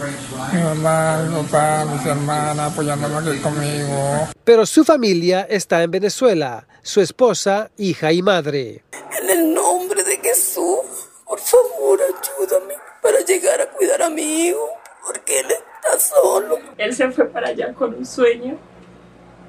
mi 0.53 0.63
mamá, 0.63 1.17
mi 1.27 1.43
papá, 1.43 1.83
mis 1.83 2.05
hermanas 2.05 2.71
apoyándome 2.71 3.17
aquí 3.17 3.39
conmigo. 3.41 4.29
Pero 4.45 4.65
su 4.65 4.85
familia 4.85 5.45
está 5.49 5.83
en 5.83 5.91
Venezuela, 5.91 6.65
su 6.81 7.01
esposa, 7.01 7.71
hija 7.75 8.13
y 8.13 8.21
madre. 8.21 8.85
En 9.21 9.29
el 9.29 9.53
nombre 9.53 10.01
de 10.01 10.15
Jesús, 10.15 11.09
por 11.25 11.39
favor 11.39 11.99
ayúdame 11.99 12.75
para 13.01 13.19
llegar 13.19 13.59
a 13.59 13.65
cuidar 13.71 14.01
a 14.01 14.09
mi 14.09 14.47
hijo, 14.47 14.65
porque 15.05 15.41
él 15.41 15.47
está 15.47 15.99
solo. 15.99 16.57
Él 16.77 16.95
se 16.95 17.11
fue 17.11 17.25
para 17.25 17.49
allá 17.49 17.73
con 17.73 17.93
un 17.93 18.05
sueño 18.05 18.57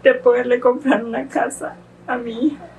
de 0.02 0.14
poderle 0.14 0.58
comprar 0.58 1.04
una 1.04 1.28
casa 1.28 1.76
a 2.08 2.16
mi 2.16 2.46
hija 2.46 2.70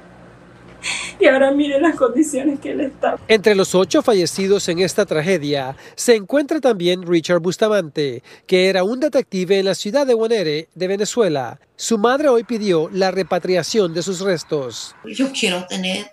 y 1.22 1.28
ahora 1.28 1.52
mire 1.52 1.80
las 1.80 1.96
condiciones 1.96 2.60
que 2.60 2.72
él 2.72 2.82
está. 2.82 3.18
Entre 3.28 3.56
los 3.56 3.76
ocho 3.76 4.02
fallecidos 4.02 4.68
en 4.70 4.80
esta 4.80 5.06
tragedia 5.06 5.76
se 5.96 6.16
encuentra 6.16 6.60
también 6.60 7.06
Richard 7.08 7.40
Bustamante, 7.40 8.24
que 8.48 8.68
era 8.68 8.84
un 8.84 9.00
detective 9.00 9.60
en 9.60 9.66
la 9.66 9.76
ciudad 9.76 10.08
de 10.08 10.16
Guanere, 10.16 10.70
de 10.74 10.88
Venezuela. 10.88 11.60
Su 11.76 11.98
madre 11.98 12.30
hoy 12.30 12.44
pidió 12.44 12.90
la 12.92 13.12
repatriación 13.12 13.94
de 13.94 14.02
sus 14.02 14.22
restos. 14.22 14.96
Yo 15.06 15.32
quiero 15.32 15.66
tener 15.68 16.08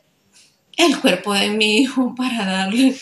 el 0.77 1.01
cuerpo 1.01 1.33
de 1.35 1.51
mi 1.51 1.79
hijo 1.79 2.15
para 2.15 2.45
darle 2.45 2.95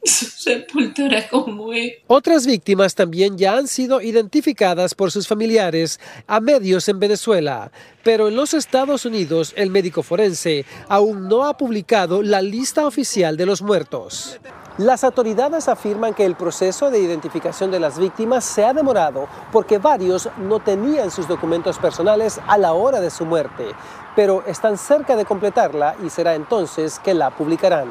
su 0.04 0.26
sepultura 0.26 1.28
como 1.28 1.72
él. 1.72 1.94
Otras 2.06 2.46
víctimas 2.46 2.94
también 2.94 3.36
ya 3.36 3.56
han 3.56 3.68
sido 3.68 4.00
identificadas 4.00 4.94
por 4.94 5.10
sus 5.10 5.26
familiares 5.26 6.00
a 6.26 6.40
medios 6.40 6.88
en 6.88 6.98
Venezuela, 6.98 7.72
pero 8.04 8.28
en 8.28 8.36
los 8.36 8.54
Estados 8.54 9.04
Unidos 9.04 9.52
el 9.56 9.70
médico 9.70 10.02
forense 10.02 10.64
aún 10.88 11.28
no 11.28 11.44
ha 11.44 11.56
publicado 11.56 12.22
la 12.22 12.42
lista 12.42 12.86
oficial 12.86 13.36
de 13.36 13.46
los 13.46 13.62
muertos. 13.62 14.38
Las 14.78 15.02
autoridades 15.02 15.68
afirman 15.68 16.14
que 16.14 16.24
el 16.24 16.36
proceso 16.36 16.88
de 16.88 17.00
identificación 17.00 17.72
de 17.72 17.80
las 17.80 17.98
víctimas 17.98 18.44
se 18.44 18.64
ha 18.64 18.72
demorado 18.72 19.26
porque 19.50 19.78
varios 19.78 20.28
no 20.36 20.60
tenían 20.60 21.10
sus 21.10 21.26
documentos 21.26 21.80
personales 21.80 22.40
a 22.46 22.56
la 22.58 22.74
hora 22.74 23.00
de 23.00 23.10
su 23.10 23.26
muerte, 23.26 23.72
pero 24.14 24.44
están 24.46 24.78
cerca 24.78 25.16
de 25.16 25.24
completarla 25.24 25.96
y 26.06 26.10
será 26.10 26.36
entonces 26.36 27.00
que 27.00 27.12
la 27.12 27.30
publicarán. 27.30 27.88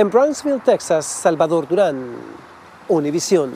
En 0.00 0.08
Brownsville, 0.08 0.62
Texas, 0.64 1.04
Salvador 1.04 1.68
Durán, 1.68 2.16
Univisión. 2.88 3.52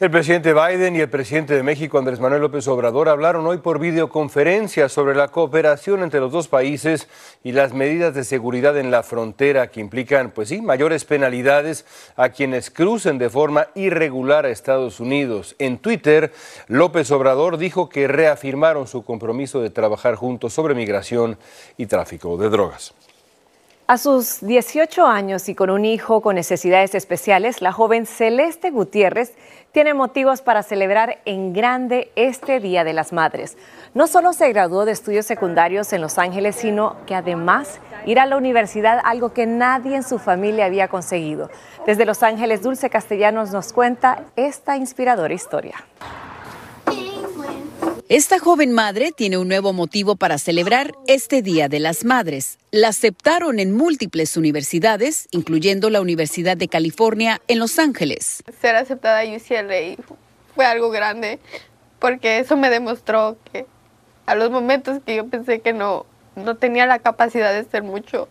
El 0.00 0.10
presidente 0.10 0.54
Biden 0.54 0.96
y 0.96 1.00
el 1.00 1.10
presidente 1.10 1.54
de 1.54 1.62
México, 1.62 1.98
Andrés 1.98 2.20
Manuel 2.20 2.40
López 2.40 2.66
Obrador, 2.68 3.10
hablaron 3.10 3.46
hoy 3.46 3.58
por 3.58 3.78
videoconferencia 3.78 4.88
sobre 4.88 5.14
la 5.14 5.28
cooperación 5.28 6.02
entre 6.02 6.20
los 6.20 6.32
dos 6.32 6.48
países 6.48 7.06
y 7.44 7.52
las 7.52 7.74
medidas 7.74 8.14
de 8.14 8.24
seguridad 8.24 8.78
en 8.78 8.90
la 8.90 9.02
frontera 9.02 9.70
que 9.70 9.80
implican, 9.80 10.30
pues 10.30 10.48
sí, 10.48 10.62
mayores 10.62 11.04
penalidades 11.04 11.84
a 12.16 12.30
quienes 12.30 12.70
crucen 12.70 13.18
de 13.18 13.28
forma 13.28 13.68
irregular 13.74 14.46
a 14.46 14.48
Estados 14.48 15.00
Unidos. 15.00 15.54
En 15.58 15.76
Twitter, 15.76 16.32
López 16.68 17.10
Obrador 17.10 17.58
dijo 17.58 17.90
que 17.90 18.08
reafirmaron 18.08 18.86
su 18.86 19.04
compromiso 19.04 19.60
de 19.60 19.68
trabajar 19.68 20.14
juntos 20.14 20.54
sobre 20.54 20.74
migración 20.74 21.36
y 21.76 21.84
tráfico 21.84 22.38
de 22.38 22.48
drogas. 22.48 22.94
A 23.90 23.96
sus 23.96 24.42
18 24.42 25.06
años 25.06 25.48
y 25.48 25.54
con 25.54 25.70
un 25.70 25.86
hijo 25.86 26.20
con 26.20 26.34
necesidades 26.34 26.94
especiales, 26.94 27.62
la 27.62 27.72
joven 27.72 28.04
Celeste 28.04 28.70
Gutiérrez 28.70 29.34
tiene 29.72 29.94
motivos 29.94 30.42
para 30.42 30.62
celebrar 30.62 31.20
en 31.24 31.54
grande 31.54 32.12
este 32.14 32.60
Día 32.60 32.84
de 32.84 32.92
las 32.92 33.14
Madres. 33.14 33.56
No 33.94 34.06
solo 34.06 34.34
se 34.34 34.50
graduó 34.50 34.84
de 34.84 34.92
estudios 34.92 35.24
secundarios 35.24 35.90
en 35.94 36.02
Los 36.02 36.18
Ángeles, 36.18 36.56
sino 36.56 36.96
que 37.06 37.14
además 37.14 37.80
irá 38.04 38.24
a 38.24 38.26
la 38.26 38.36
universidad, 38.36 39.00
algo 39.04 39.32
que 39.32 39.46
nadie 39.46 39.96
en 39.96 40.02
su 40.02 40.18
familia 40.18 40.66
había 40.66 40.88
conseguido. 40.88 41.48
Desde 41.86 42.04
Los 42.04 42.22
Ángeles, 42.22 42.60
Dulce 42.60 42.90
Castellanos 42.90 43.52
nos 43.52 43.72
cuenta 43.72 44.24
esta 44.36 44.76
inspiradora 44.76 45.32
historia. 45.32 45.76
Esta 48.10 48.38
joven 48.38 48.72
madre 48.72 49.12
tiene 49.12 49.36
un 49.36 49.48
nuevo 49.48 49.74
motivo 49.74 50.16
para 50.16 50.38
celebrar 50.38 50.94
este 51.06 51.42
Día 51.42 51.68
de 51.68 51.78
las 51.78 52.06
Madres. 52.06 52.58
La 52.70 52.88
aceptaron 52.88 53.58
en 53.58 53.76
múltiples 53.76 54.38
universidades, 54.38 55.28
incluyendo 55.30 55.90
la 55.90 56.00
Universidad 56.00 56.56
de 56.56 56.68
California 56.68 57.42
en 57.48 57.58
Los 57.58 57.78
Ángeles. 57.78 58.42
Ser 58.62 58.76
aceptada 58.76 59.20
a 59.20 59.24
UCLA 59.24 60.02
fue 60.54 60.64
algo 60.64 60.88
grande 60.88 61.38
porque 61.98 62.38
eso 62.38 62.56
me 62.56 62.70
demostró 62.70 63.36
que 63.52 63.66
a 64.24 64.34
los 64.34 64.50
momentos 64.50 65.02
que 65.04 65.16
yo 65.16 65.26
pensé 65.26 65.60
que 65.60 65.74
no, 65.74 66.06
no 66.34 66.56
tenía 66.56 66.86
la 66.86 67.00
capacidad 67.00 67.52
de 67.52 67.68
ser 67.68 67.82
mucho, 67.82 68.30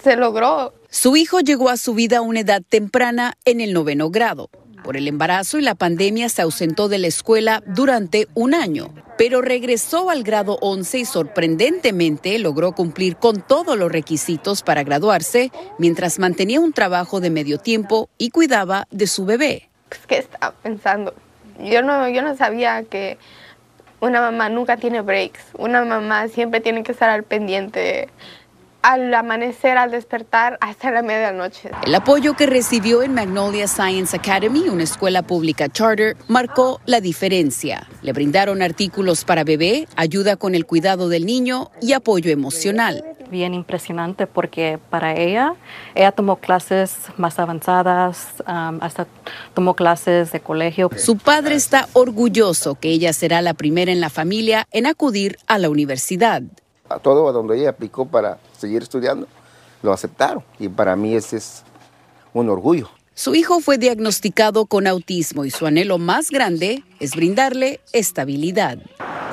se 0.00 0.14
logró. 0.14 0.72
Su 0.88 1.16
hijo 1.16 1.40
llegó 1.40 1.68
a 1.68 1.76
su 1.76 1.94
vida 1.94 2.18
a 2.18 2.22
una 2.22 2.38
edad 2.38 2.62
temprana 2.68 3.34
en 3.44 3.60
el 3.60 3.72
noveno 3.72 4.10
grado. 4.10 4.50
Por 4.82 4.96
el 4.96 5.06
embarazo 5.06 5.58
y 5.58 5.62
la 5.62 5.74
pandemia 5.74 6.28
se 6.28 6.42
ausentó 6.42 6.88
de 6.88 6.98
la 6.98 7.06
escuela 7.06 7.62
durante 7.66 8.26
un 8.34 8.52
año, 8.54 8.92
pero 9.16 9.40
regresó 9.40 10.10
al 10.10 10.24
grado 10.24 10.58
11 10.60 10.98
y 10.98 11.04
sorprendentemente 11.04 12.38
logró 12.38 12.72
cumplir 12.72 13.16
con 13.16 13.40
todos 13.42 13.78
los 13.78 13.92
requisitos 13.92 14.62
para 14.62 14.82
graduarse 14.82 15.52
mientras 15.78 16.18
mantenía 16.18 16.60
un 16.60 16.72
trabajo 16.72 17.20
de 17.20 17.30
medio 17.30 17.58
tiempo 17.58 18.08
y 18.18 18.30
cuidaba 18.30 18.86
de 18.90 19.06
su 19.06 19.24
bebé. 19.24 19.68
Pues, 19.88 20.00
¿Qué 20.06 20.18
estaba 20.18 20.54
pensando? 20.62 21.14
Yo 21.60 21.82
no, 21.82 22.08
yo 22.08 22.22
no 22.22 22.36
sabía 22.36 22.82
que 22.82 23.18
una 24.00 24.20
mamá 24.20 24.48
nunca 24.48 24.78
tiene 24.78 25.00
breaks. 25.00 25.40
Una 25.56 25.84
mamá 25.84 26.26
siempre 26.26 26.60
tiene 26.60 26.82
que 26.82 26.90
estar 26.90 27.08
al 27.08 27.22
pendiente 27.22 28.08
al 28.82 29.14
amanecer, 29.14 29.78
al 29.78 29.90
despertar, 29.90 30.58
hasta 30.60 30.90
la 30.90 31.02
medianoche. 31.02 31.70
El 31.86 31.94
apoyo 31.94 32.34
que 32.34 32.46
recibió 32.46 33.02
en 33.02 33.14
Magnolia 33.14 33.68
Science 33.68 34.16
Academy, 34.16 34.68
una 34.68 34.82
escuela 34.82 35.22
pública 35.22 35.68
charter, 35.68 36.16
marcó 36.28 36.80
la 36.84 37.00
diferencia. 37.00 37.88
Le 38.02 38.12
brindaron 38.12 38.60
artículos 38.60 39.24
para 39.24 39.44
bebé, 39.44 39.86
ayuda 39.96 40.36
con 40.36 40.54
el 40.54 40.66
cuidado 40.66 41.08
del 41.08 41.26
niño 41.26 41.70
y 41.80 41.92
apoyo 41.92 42.30
emocional. 42.30 43.04
Bien 43.30 43.54
impresionante 43.54 44.26
porque 44.26 44.78
para 44.90 45.16
ella, 45.16 45.54
ella 45.94 46.12
tomó 46.12 46.36
clases 46.36 46.96
más 47.16 47.38
avanzadas, 47.38 48.42
um, 48.46 48.78
hasta 48.82 49.06
tomó 49.54 49.74
clases 49.74 50.32
de 50.32 50.40
colegio. 50.40 50.90
Su 50.96 51.16
padre 51.16 51.54
está 51.54 51.88
orgulloso 51.94 52.74
que 52.74 52.90
ella 52.90 53.14
será 53.14 53.40
la 53.40 53.54
primera 53.54 53.90
en 53.90 54.02
la 54.02 54.10
familia 54.10 54.66
en 54.70 54.86
acudir 54.86 55.38
a 55.46 55.56
la 55.56 55.70
universidad 55.70 56.42
a 56.94 56.98
todo 56.98 57.28
a 57.28 57.32
donde 57.32 57.58
ella 57.58 57.70
aplicó 57.70 58.06
para 58.06 58.38
seguir 58.56 58.82
estudiando, 58.82 59.26
lo 59.82 59.92
aceptaron. 59.92 60.42
Y 60.58 60.68
para 60.68 60.96
mí 60.96 61.14
ese 61.14 61.36
es 61.36 61.62
un 62.32 62.48
orgullo. 62.48 62.88
Su 63.14 63.34
hijo 63.34 63.60
fue 63.60 63.76
diagnosticado 63.76 64.64
con 64.64 64.86
autismo 64.86 65.44
y 65.44 65.50
su 65.50 65.66
anhelo 65.66 65.98
más 65.98 66.30
grande 66.30 66.82
es 66.98 67.14
brindarle 67.14 67.80
estabilidad. 67.92 68.78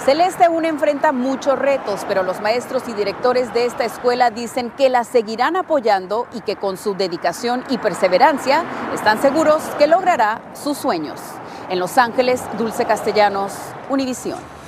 Celeste 0.03 0.45
aún 0.45 0.65
enfrenta 0.65 1.11
muchos 1.11 1.57
retos, 1.57 2.01
pero 2.07 2.23
los 2.23 2.41
maestros 2.41 2.83
y 2.87 2.93
directores 2.93 3.53
de 3.53 3.65
esta 3.65 3.85
escuela 3.85 4.31
dicen 4.31 4.71
que 4.71 4.89
la 4.89 5.03
seguirán 5.03 5.55
apoyando 5.55 6.27
y 6.33 6.41
que 6.41 6.55
con 6.55 6.77
su 6.77 6.93
dedicación 6.95 7.63
y 7.69 7.77
perseverancia 7.77 8.63
están 8.93 9.21
seguros 9.21 9.61
que 9.77 9.87
logrará 9.87 10.41
sus 10.61 10.77
sueños. 10.77 11.19
En 11.69 11.79
Los 11.79 11.97
Ángeles, 11.97 12.41
Dulce 12.57 12.85
Castellanos, 12.85 13.53
Univisión. 13.89 14.58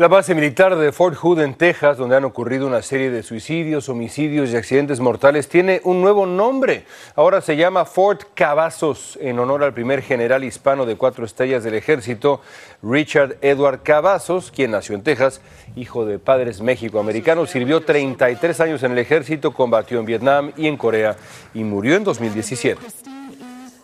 La 0.00 0.08
base 0.08 0.34
militar 0.34 0.76
de 0.76 0.92
Fort 0.92 1.14
Hood 1.14 1.40
en 1.40 1.52
Texas, 1.52 1.98
donde 1.98 2.16
han 2.16 2.24
ocurrido 2.24 2.66
una 2.66 2.80
serie 2.80 3.10
de 3.10 3.22
suicidios, 3.22 3.90
homicidios 3.90 4.48
y 4.48 4.56
accidentes 4.56 4.98
mortales, 4.98 5.46
tiene 5.46 5.82
un 5.84 6.00
nuevo 6.00 6.24
nombre. 6.24 6.86
Ahora 7.16 7.42
se 7.42 7.54
llama 7.54 7.84
Fort 7.84 8.22
Cavazos, 8.32 9.18
en 9.20 9.38
honor 9.38 9.62
al 9.62 9.74
primer 9.74 10.00
general 10.00 10.42
hispano 10.42 10.86
de 10.86 10.96
cuatro 10.96 11.26
estrellas 11.26 11.64
del 11.64 11.74
ejército, 11.74 12.40
Richard 12.82 13.36
Edward 13.42 13.82
Cavazos, 13.82 14.50
quien 14.50 14.70
nació 14.70 14.94
en 14.94 15.02
Texas, 15.02 15.42
hijo 15.76 16.06
de 16.06 16.18
padres 16.18 16.62
mexicoamericanos, 16.62 17.50
sirvió 17.50 17.82
33 17.82 18.58
años 18.60 18.82
en 18.82 18.92
el 18.92 18.98
ejército, 19.00 19.52
combatió 19.52 20.00
en 20.00 20.06
Vietnam 20.06 20.52
y 20.56 20.66
en 20.66 20.78
Corea 20.78 21.16
y 21.52 21.62
murió 21.62 21.96
en 21.96 22.04
2017. 22.04 23.19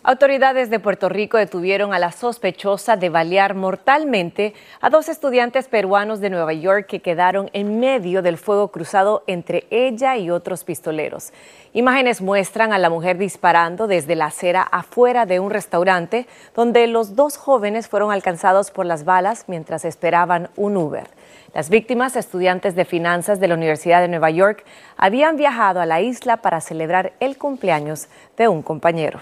Autoridades 0.09 0.69
de 0.69 0.79
Puerto 0.79 1.09
Rico 1.09 1.35
detuvieron 1.37 1.93
a 1.93 1.99
la 1.99 2.13
sospechosa 2.13 2.95
de 2.95 3.09
balear 3.09 3.55
mortalmente 3.55 4.53
a 4.79 4.89
dos 4.89 5.09
estudiantes 5.09 5.67
peruanos 5.67 6.21
de 6.21 6.29
Nueva 6.29 6.53
York 6.53 6.85
que 6.87 7.01
quedaron 7.01 7.49
en 7.51 7.81
medio 7.81 8.21
del 8.21 8.37
fuego 8.37 8.69
cruzado 8.69 9.25
entre 9.27 9.67
ella 9.69 10.15
y 10.15 10.29
otros 10.29 10.63
pistoleros. 10.63 11.33
Imágenes 11.73 12.21
muestran 12.21 12.71
a 12.71 12.77
la 12.77 12.89
mujer 12.89 13.17
disparando 13.17 13.85
desde 13.85 14.15
la 14.15 14.27
acera 14.27 14.61
afuera 14.61 15.25
de 15.25 15.41
un 15.41 15.49
restaurante 15.49 16.25
donde 16.55 16.87
los 16.87 17.17
dos 17.17 17.35
jóvenes 17.35 17.89
fueron 17.89 18.13
alcanzados 18.13 18.71
por 18.71 18.85
las 18.85 19.03
balas 19.03 19.43
mientras 19.47 19.83
esperaban 19.83 20.49
un 20.55 20.77
Uber. 20.77 21.09
Las 21.53 21.69
víctimas, 21.69 22.15
estudiantes 22.15 22.75
de 22.75 22.85
finanzas 22.85 23.41
de 23.41 23.49
la 23.49 23.55
Universidad 23.55 23.99
de 23.99 24.07
Nueva 24.07 24.29
York, 24.29 24.63
habían 24.95 25.35
viajado 25.35 25.81
a 25.81 25.85
la 25.85 25.99
isla 25.99 26.37
para 26.37 26.61
celebrar 26.61 27.11
el 27.19 27.37
cumpleaños 27.37 28.07
de 28.37 28.47
un 28.47 28.61
compañero. 28.61 29.19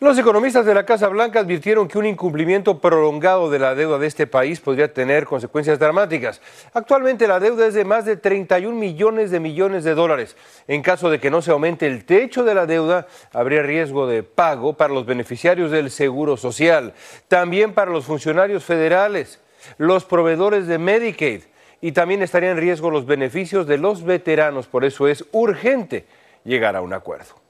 Los 0.00 0.18
economistas 0.18 0.66
de 0.66 0.74
la 0.74 0.84
Casa 0.84 1.06
Blanca 1.06 1.38
advirtieron 1.38 1.86
que 1.86 1.98
un 1.98 2.06
incumplimiento 2.06 2.80
prolongado 2.80 3.48
de 3.48 3.60
la 3.60 3.76
deuda 3.76 3.96
de 3.96 4.08
este 4.08 4.26
país 4.26 4.58
podría 4.58 4.92
tener 4.92 5.24
consecuencias 5.24 5.78
dramáticas. 5.78 6.40
Actualmente 6.72 7.28
la 7.28 7.38
deuda 7.38 7.68
es 7.68 7.74
de 7.74 7.84
más 7.84 8.04
de 8.04 8.16
31 8.16 8.76
millones 8.76 9.30
de 9.30 9.38
millones 9.38 9.84
de 9.84 9.94
dólares. 9.94 10.36
En 10.66 10.82
caso 10.82 11.10
de 11.10 11.20
que 11.20 11.30
no 11.30 11.42
se 11.42 11.52
aumente 11.52 11.86
el 11.86 12.04
techo 12.04 12.42
de 12.42 12.56
la 12.56 12.66
deuda, 12.66 13.06
habría 13.32 13.62
riesgo 13.62 14.08
de 14.08 14.24
pago 14.24 14.72
para 14.72 14.92
los 14.92 15.06
beneficiarios 15.06 15.70
del 15.70 15.92
Seguro 15.92 16.36
Social, 16.36 16.92
también 17.28 17.72
para 17.72 17.92
los 17.92 18.04
funcionarios 18.04 18.64
federales, 18.64 19.40
los 19.78 20.04
proveedores 20.04 20.66
de 20.66 20.78
Medicaid 20.78 21.42
y 21.80 21.92
también 21.92 22.20
estarían 22.20 22.52
en 22.52 22.58
riesgo 22.58 22.90
los 22.90 23.06
beneficios 23.06 23.68
de 23.68 23.78
los 23.78 24.02
veteranos. 24.04 24.66
Por 24.66 24.84
eso 24.84 25.06
es 25.06 25.24
urgente 25.30 26.04
llegar 26.42 26.74
a 26.74 26.82
un 26.82 26.94
acuerdo. 26.94 27.43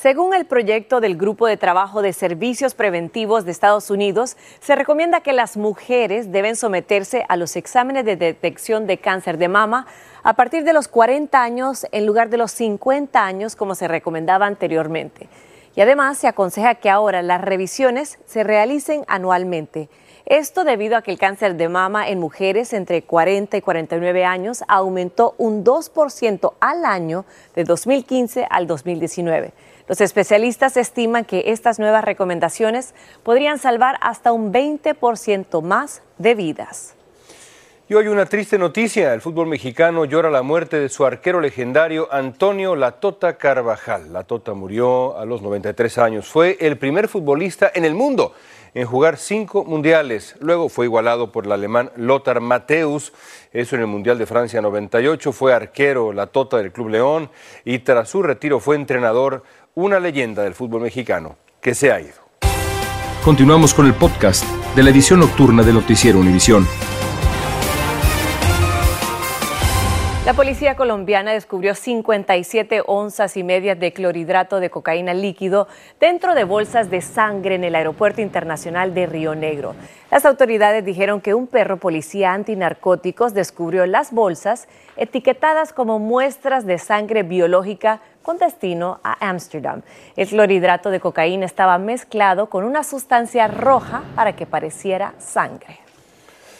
Según 0.00 0.32
el 0.32 0.46
proyecto 0.46 1.00
del 1.00 1.16
Grupo 1.16 1.48
de 1.48 1.56
Trabajo 1.56 2.02
de 2.02 2.12
Servicios 2.12 2.76
Preventivos 2.76 3.44
de 3.44 3.50
Estados 3.50 3.90
Unidos, 3.90 4.36
se 4.60 4.76
recomienda 4.76 5.22
que 5.22 5.32
las 5.32 5.56
mujeres 5.56 6.30
deben 6.30 6.54
someterse 6.54 7.24
a 7.28 7.36
los 7.36 7.56
exámenes 7.56 8.04
de 8.04 8.14
detección 8.14 8.86
de 8.86 8.98
cáncer 8.98 9.38
de 9.38 9.48
mama 9.48 9.88
a 10.22 10.34
partir 10.34 10.62
de 10.62 10.72
los 10.72 10.86
40 10.86 11.42
años 11.42 11.84
en 11.90 12.06
lugar 12.06 12.30
de 12.30 12.36
los 12.36 12.52
50 12.52 13.26
años 13.26 13.56
como 13.56 13.74
se 13.74 13.88
recomendaba 13.88 14.46
anteriormente. 14.46 15.28
Y 15.74 15.80
además 15.80 16.18
se 16.18 16.28
aconseja 16.28 16.76
que 16.76 16.90
ahora 16.90 17.20
las 17.20 17.40
revisiones 17.40 18.20
se 18.24 18.44
realicen 18.44 19.04
anualmente. 19.08 19.88
Esto 20.26 20.62
debido 20.62 20.96
a 20.96 21.02
que 21.02 21.10
el 21.10 21.18
cáncer 21.18 21.56
de 21.56 21.68
mama 21.68 22.08
en 22.08 22.20
mujeres 22.20 22.72
entre 22.72 23.02
40 23.02 23.56
y 23.56 23.62
49 23.62 24.24
años 24.24 24.62
aumentó 24.68 25.34
un 25.38 25.64
2% 25.64 26.52
al 26.60 26.84
año 26.84 27.24
de 27.56 27.64
2015 27.64 28.46
al 28.48 28.68
2019. 28.68 29.54
Los 29.88 30.02
especialistas 30.02 30.76
estiman 30.76 31.24
que 31.24 31.44
estas 31.46 31.78
nuevas 31.78 32.04
recomendaciones 32.04 32.94
podrían 33.22 33.58
salvar 33.58 33.96
hasta 34.02 34.32
un 34.32 34.52
20% 34.52 35.62
más 35.62 36.02
de 36.18 36.34
vidas. 36.34 36.94
Y 37.88 37.94
hoy 37.94 38.08
una 38.08 38.26
triste 38.26 38.58
noticia, 38.58 39.14
el 39.14 39.22
fútbol 39.22 39.46
mexicano 39.46 40.04
llora 40.04 40.30
la 40.30 40.42
muerte 40.42 40.78
de 40.78 40.90
su 40.90 41.06
arquero 41.06 41.40
legendario 41.40 42.06
Antonio 42.12 42.76
Latota 42.76 43.38
Carvajal. 43.38 44.12
Latota 44.12 44.52
murió 44.52 45.16
a 45.16 45.24
los 45.24 45.40
93 45.40 45.96
años, 45.96 46.28
fue 46.28 46.58
el 46.60 46.76
primer 46.76 47.08
futbolista 47.08 47.72
en 47.74 47.86
el 47.86 47.94
mundo 47.94 48.34
en 48.74 48.86
jugar 48.86 49.16
cinco 49.16 49.64
mundiales. 49.64 50.36
Luego 50.40 50.68
fue 50.68 50.84
igualado 50.84 51.32
por 51.32 51.46
el 51.46 51.52
alemán 51.52 51.90
Lothar 51.96 52.40
Matthäus, 52.40 53.14
eso 53.52 53.76
en 53.76 53.80
el 53.80 53.86
Mundial 53.86 54.18
de 54.18 54.26
Francia 54.26 54.60
98, 54.60 55.32
fue 55.32 55.54
arquero 55.54 56.12
Latota 56.12 56.58
del 56.58 56.72
Club 56.72 56.90
León 56.90 57.30
y 57.64 57.78
tras 57.78 58.10
su 58.10 58.22
retiro 58.22 58.60
fue 58.60 58.76
entrenador 58.76 59.44
una 59.80 60.00
leyenda 60.00 60.42
del 60.42 60.54
fútbol 60.54 60.82
mexicano 60.82 61.36
que 61.60 61.72
se 61.72 61.92
ha 61.92 62.00
ido. 62.00 62.14
Continuamos 63.24 63.72
con 63.72 63.86
el 63.86 63.94
podcast 63.94 64.44
de 64.74 64.82
la 64.82 64.90
edición 64.90 65.20
nocturna 65.20 65.62
de 65.62 65.72
Noticiero 65.72 66.18
Univisión. 66.18 66.66
La 70.26 70.34
policía 70.34 70.74
colombiana 70.74 71.30
descubrió 71.30 71.76
57 71.76 72.82
onzas 72.86 73.36
y 73.36 73.44
medias 73.44 73.78
de 73.78 73.92
clorhidrato 73.92 74.58
de 74.58 74.68
cocaína 74.68 75.14
líquido 75.14 75.68
dentro 76.00 76.34
de 76.34 76.42
bolsas 76.42 76.90
de 76.90 77.00
sangre 77.00 77.54
en 77.54 77.62
el 77.62 77.76
Aeropuerto 77.76 78.20
Internacional 78.20 78.92
de 78.94 79.06
Río 79.06 79.36
Negro. 79.36 79.76
Las 80.10 80.26
autoridades 80.26 80.84
dijeron 80.84 81.20
que 81.20 81.34
un 81.34 81.46
perro 81.46 81.78
policía 81.78 82.34
antinarcóticos 82.34 83.32
descubrió 83.32 83.86
las 83.86 84.12
bolsas 84.12 84.68
etiquetadas 84.96 85.72
como 85.72 85.98
muestras 85.98 86.66
de 86.66 86.78
sangre 86.78 87.22
biológica 87.22 88.02
con 88.28 88.36
destino 88.36 89.00
a 89.02 89.26
Ámsterdam. 89.26 89.80
El 90.14 90.28
clorhidrato 90.28 90.90
de 90.90 91.00
cocaína 91.00 91.46
estaba 91.46 91.78
mezclado 91.78 92.50
con 92.50 92.64
una 92.64 92.84
sustancia 92.84 93.48
roja 93.48 94.02
para 94.14 94.36
que 94.36 94.44
pareciera 94.44 95.14
sangre. 95.18 95.78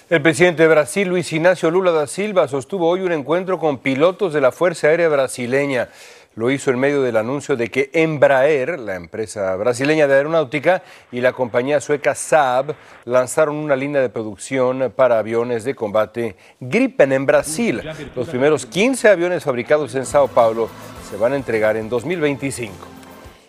El 0.08 0.22
presidente 0.22 0.62
de 0.62 0.68
Brasil, 0.70 1.06
Luis 1.06 1.30
Ignacio 1.30 1.70
Lula 1.70 1.92
da 1.92 2.06
Silva, 2.06 2.48
sostuvo 2.48 2.88
hoy 2.88 3.02
un 3.02 3.12
encuentro 3.12 3.58
con 3.58 3.76
pilotos 3.76 4.32
de 4.32 4.40
la 4.40 4.50
Fuerza 4.50 4.86
Aérea 4.86 5.10
Brasileña. 5.10 5.90
Lo 6.36 6.50
hizo 6.50 6.70
en 6.70 6.78
medio 6.78 7.02
del 7.02 7.18
anuncio 7.18 7.54
de 7.54 7.68
que 7.68 7.90
Embraer, 7.92 8.78
la 8.78 8.94
empresa 8.94 9.54
brasileña 9.56 10.06
de 10.06 10.14
aeronáutica, 10.14 10.82
y 11.12 11.20
la 11.20 11.34
compañía 11.34 11.82
sueca 11.82 12.14
Saab 12.14 12.74
lanzaron 13.04 13.56
una 13.56 13.76
línea 13.76 14.00
de 14.00 14.08
producción 14.08 14.90
para 14.96 15.18
aviones 15.18 15.64
de 15.64 15.74
combate 15.74 16.36
Gripen 16.60 17.12
en 17.12 17.26
Brasil. 17.26 17.82
Los 18.16 18.30
primeros 18.30 18.64
15 18.64 19.08
aviones 19.08 19.44
fabricados 19.44 19.94
en 19.96 20.06
Sao 20.06 20.28
Paulo 20.28 20.70
se 21.08 21.16
van 21.16 21.32
a 21.32 21.36
entregar 21.36 21.76
en 21.76 21.88
2025. 21.88 22.74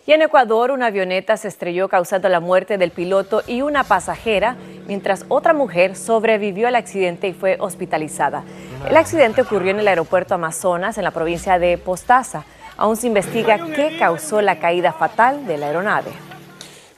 Y 0.06 0.12
en 0.12 0.22
Ecuador, 0.22 0.70
una 0.70 0.86
avioneta 0.86 1.36
se 1.36 1.48
estrelló 1.48 1.88
causando 1.88 2.28
la 2.28 2.40
muerte 2.40 2.78
del 2.78 2.90
piloto 2.90 3.42
y 3.46 3.62
una 3.62 3.84
pasajera, 3.84 4.56
mientras 4.86 5.24
otra 5.28 5.52
mujer 5.52 5.94
sobrevivió 5.94 6.68
al 6.68 6.74
accidente 6.74 7.28
y 7.28 7.32
fue 7.32 7.58
hospitalizada. 7.60 8.42
El 8.88 8.96
accidente 8.96 9.42
ocurrió 9.42 9.70
en 9.70 9.78
el 9.78 9.88
aeropuerto 9.88 10.34
Amazonas, 10.34 10.98
en 10.98 11.04
la 11.04 11.10
provincia 11.10 11.58
de 11.58 11.76
Postaza. 11.78 12.44
Aún 12.76 12.96
se 12.96 13.06
investiga 13.06 13.58
qué 13.74 13.96
causó 13.98 14.40
la 14.40 14.58
caída 14.58 14.92
fatal 14.92 15.46
de 15.46 15.58
la 15.58 15.66
aeronave. 15.66 16.10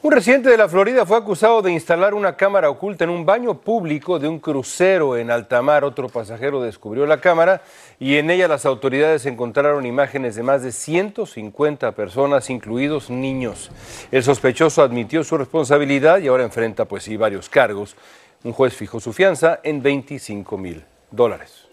Un 0.04 0.10
residente 0.10 0.50
de 0.50 0.56
la 0.56 0.68
Florida 0.68 1.06
fue 1.06 1.16
acusado 1.16 1.62
de 1.62 1.70
instalar 1.70 2.12
una 2.12 2.34
cámara 2.34 2.68
oculta 2.68 3.04
en 3.04 3.10
un 3.10 3.24
baño 3.24 3.60
público 3.60 4.18
de 4.18 4.26
un 4.26 4.40
crucero 4.40 5.16
en 5.16 5.30
alta 5.30 5.62
mar. 5.62 5.84
Otro 5.84 6.08
pasajero 6.08 6.60
descubrió 6.60 7.06
la 7.06 7.20
cámara 7.20 7.62
y 8.00 8.16
en 8.16 8.28
ella 8.28 8.48
las 8.48 8.66
autoridades 8.66 9.26
encontraron 9.26 9.86
imágenes 9.86 10.34
de 10.34 10.42
más 10.42 10.64
de 10.64 10.72
150 10.72 11.92
personas, 11.92 12.50
incluidos 12.50 13.10
niños. 13.10 13.70
El 14.10 14.24
sospechoso 14.24 14.82
admitió 14.82 15.22
su 15.22 15.38
responsabilidad 15.38 16.18
y 16.18 16.26
ahora 16.26 16.42
enfrenta, 16.42 16.84
pues 16.84 17.04
sí, 17.04 17.16
varios 17.16 17.48
cargos. 17.48 17.94
Un 18.42 18.52
juez 18.52 18.74
fijó 18.74 18.98
su 18.98 19.12
fianza 19.12 19.60
en 19.62 19.84
25 19.84 20.58
mil 20.58 20.82
dólares. 21.12 21.68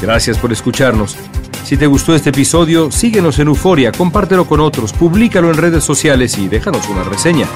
Gracias 0.00 0.38
por 0.38 0.50
escucharnos. 0.50 1.14
Si 1.66 1.76
te 1.76 1.88
gustó 1.88 2.14
este 2.14 2.30
episodio, 2.30 2.92
síguenos 2.92 3.40
en 3.40 3.48
Euforia, 3.48 3.90
compártelo 3.90 4.46
con 4.46 4.60
otros, 4.60 4.92
públicalo 4.92 5.50
en 5.50 5.56
redes 5.56 5.82
sociales 5.82 6.38
y 6.38 6.46
déjanos 6.46 6.88
una 6.88 7.02
reseña. 7.02 7.48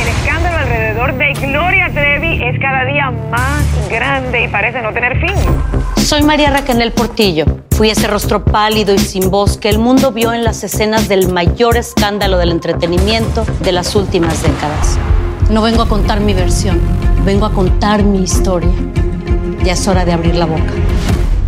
El 0.00 0.06
escándalo 0.06 0.58
alrededor 0.58 1.18
de 1.18 1.32
Gloria 1.32 1.90
Trevi 1.92 2.40
es 2.44 2.60
cada 2.60 2.84
día 2.84 3.10
más 3.32 3.64
grande 3.90 4.44
y 4.44 4.46
parece 4.46 4.80
no 4.80 4.92
tener 4.92 5.18
fin. 5.18 5.34
Soy 5.96 6.22
María 6.22 6.50
Raquel 6.50 6.92
Portillo. 6.92 7.46
Fui 7.72 7.90
ese 7.90 8.06
rostro 8.06 8.44
pálido 8.44 8.94
y 8.94 9.00
sin 9.00 9.28
voz 9.28 9.58
que 9.58 9.70
el 9.70 9.80
mundo 9.80 10.12
vio 10.12 10.32
en 10.32 10.44
las 10.44 10.62
escenas 10.62 11.08
del 11.08 11.32
mayor 11.32 11.76
escándalo 11.76 12.38
del 12.38 12.52
entretenimiento 12.52 13.44
de 13.58 13.72
las 13.72 13.96
últimas 13.96 14.40
décadas. 14.40 14.96
No 15.50 15.62
vengo 15.62 15.82
a 15.82 15.88
contar 15.88 16.20
mi 16.20 16.32
versión, 16.32 16.78
vengo 17.24 17.44
a 17.44 17.52
contar 17.52 18.04
mi 18.04 18.22
historia. 18.22 18.70
Ya 19.64 19.72
es 19.72 19.88
hora 19.88 20.04
de 20.04 20.12
abrir 20.12 20.36
la 20.36 20.46
boca. 20.46 20.72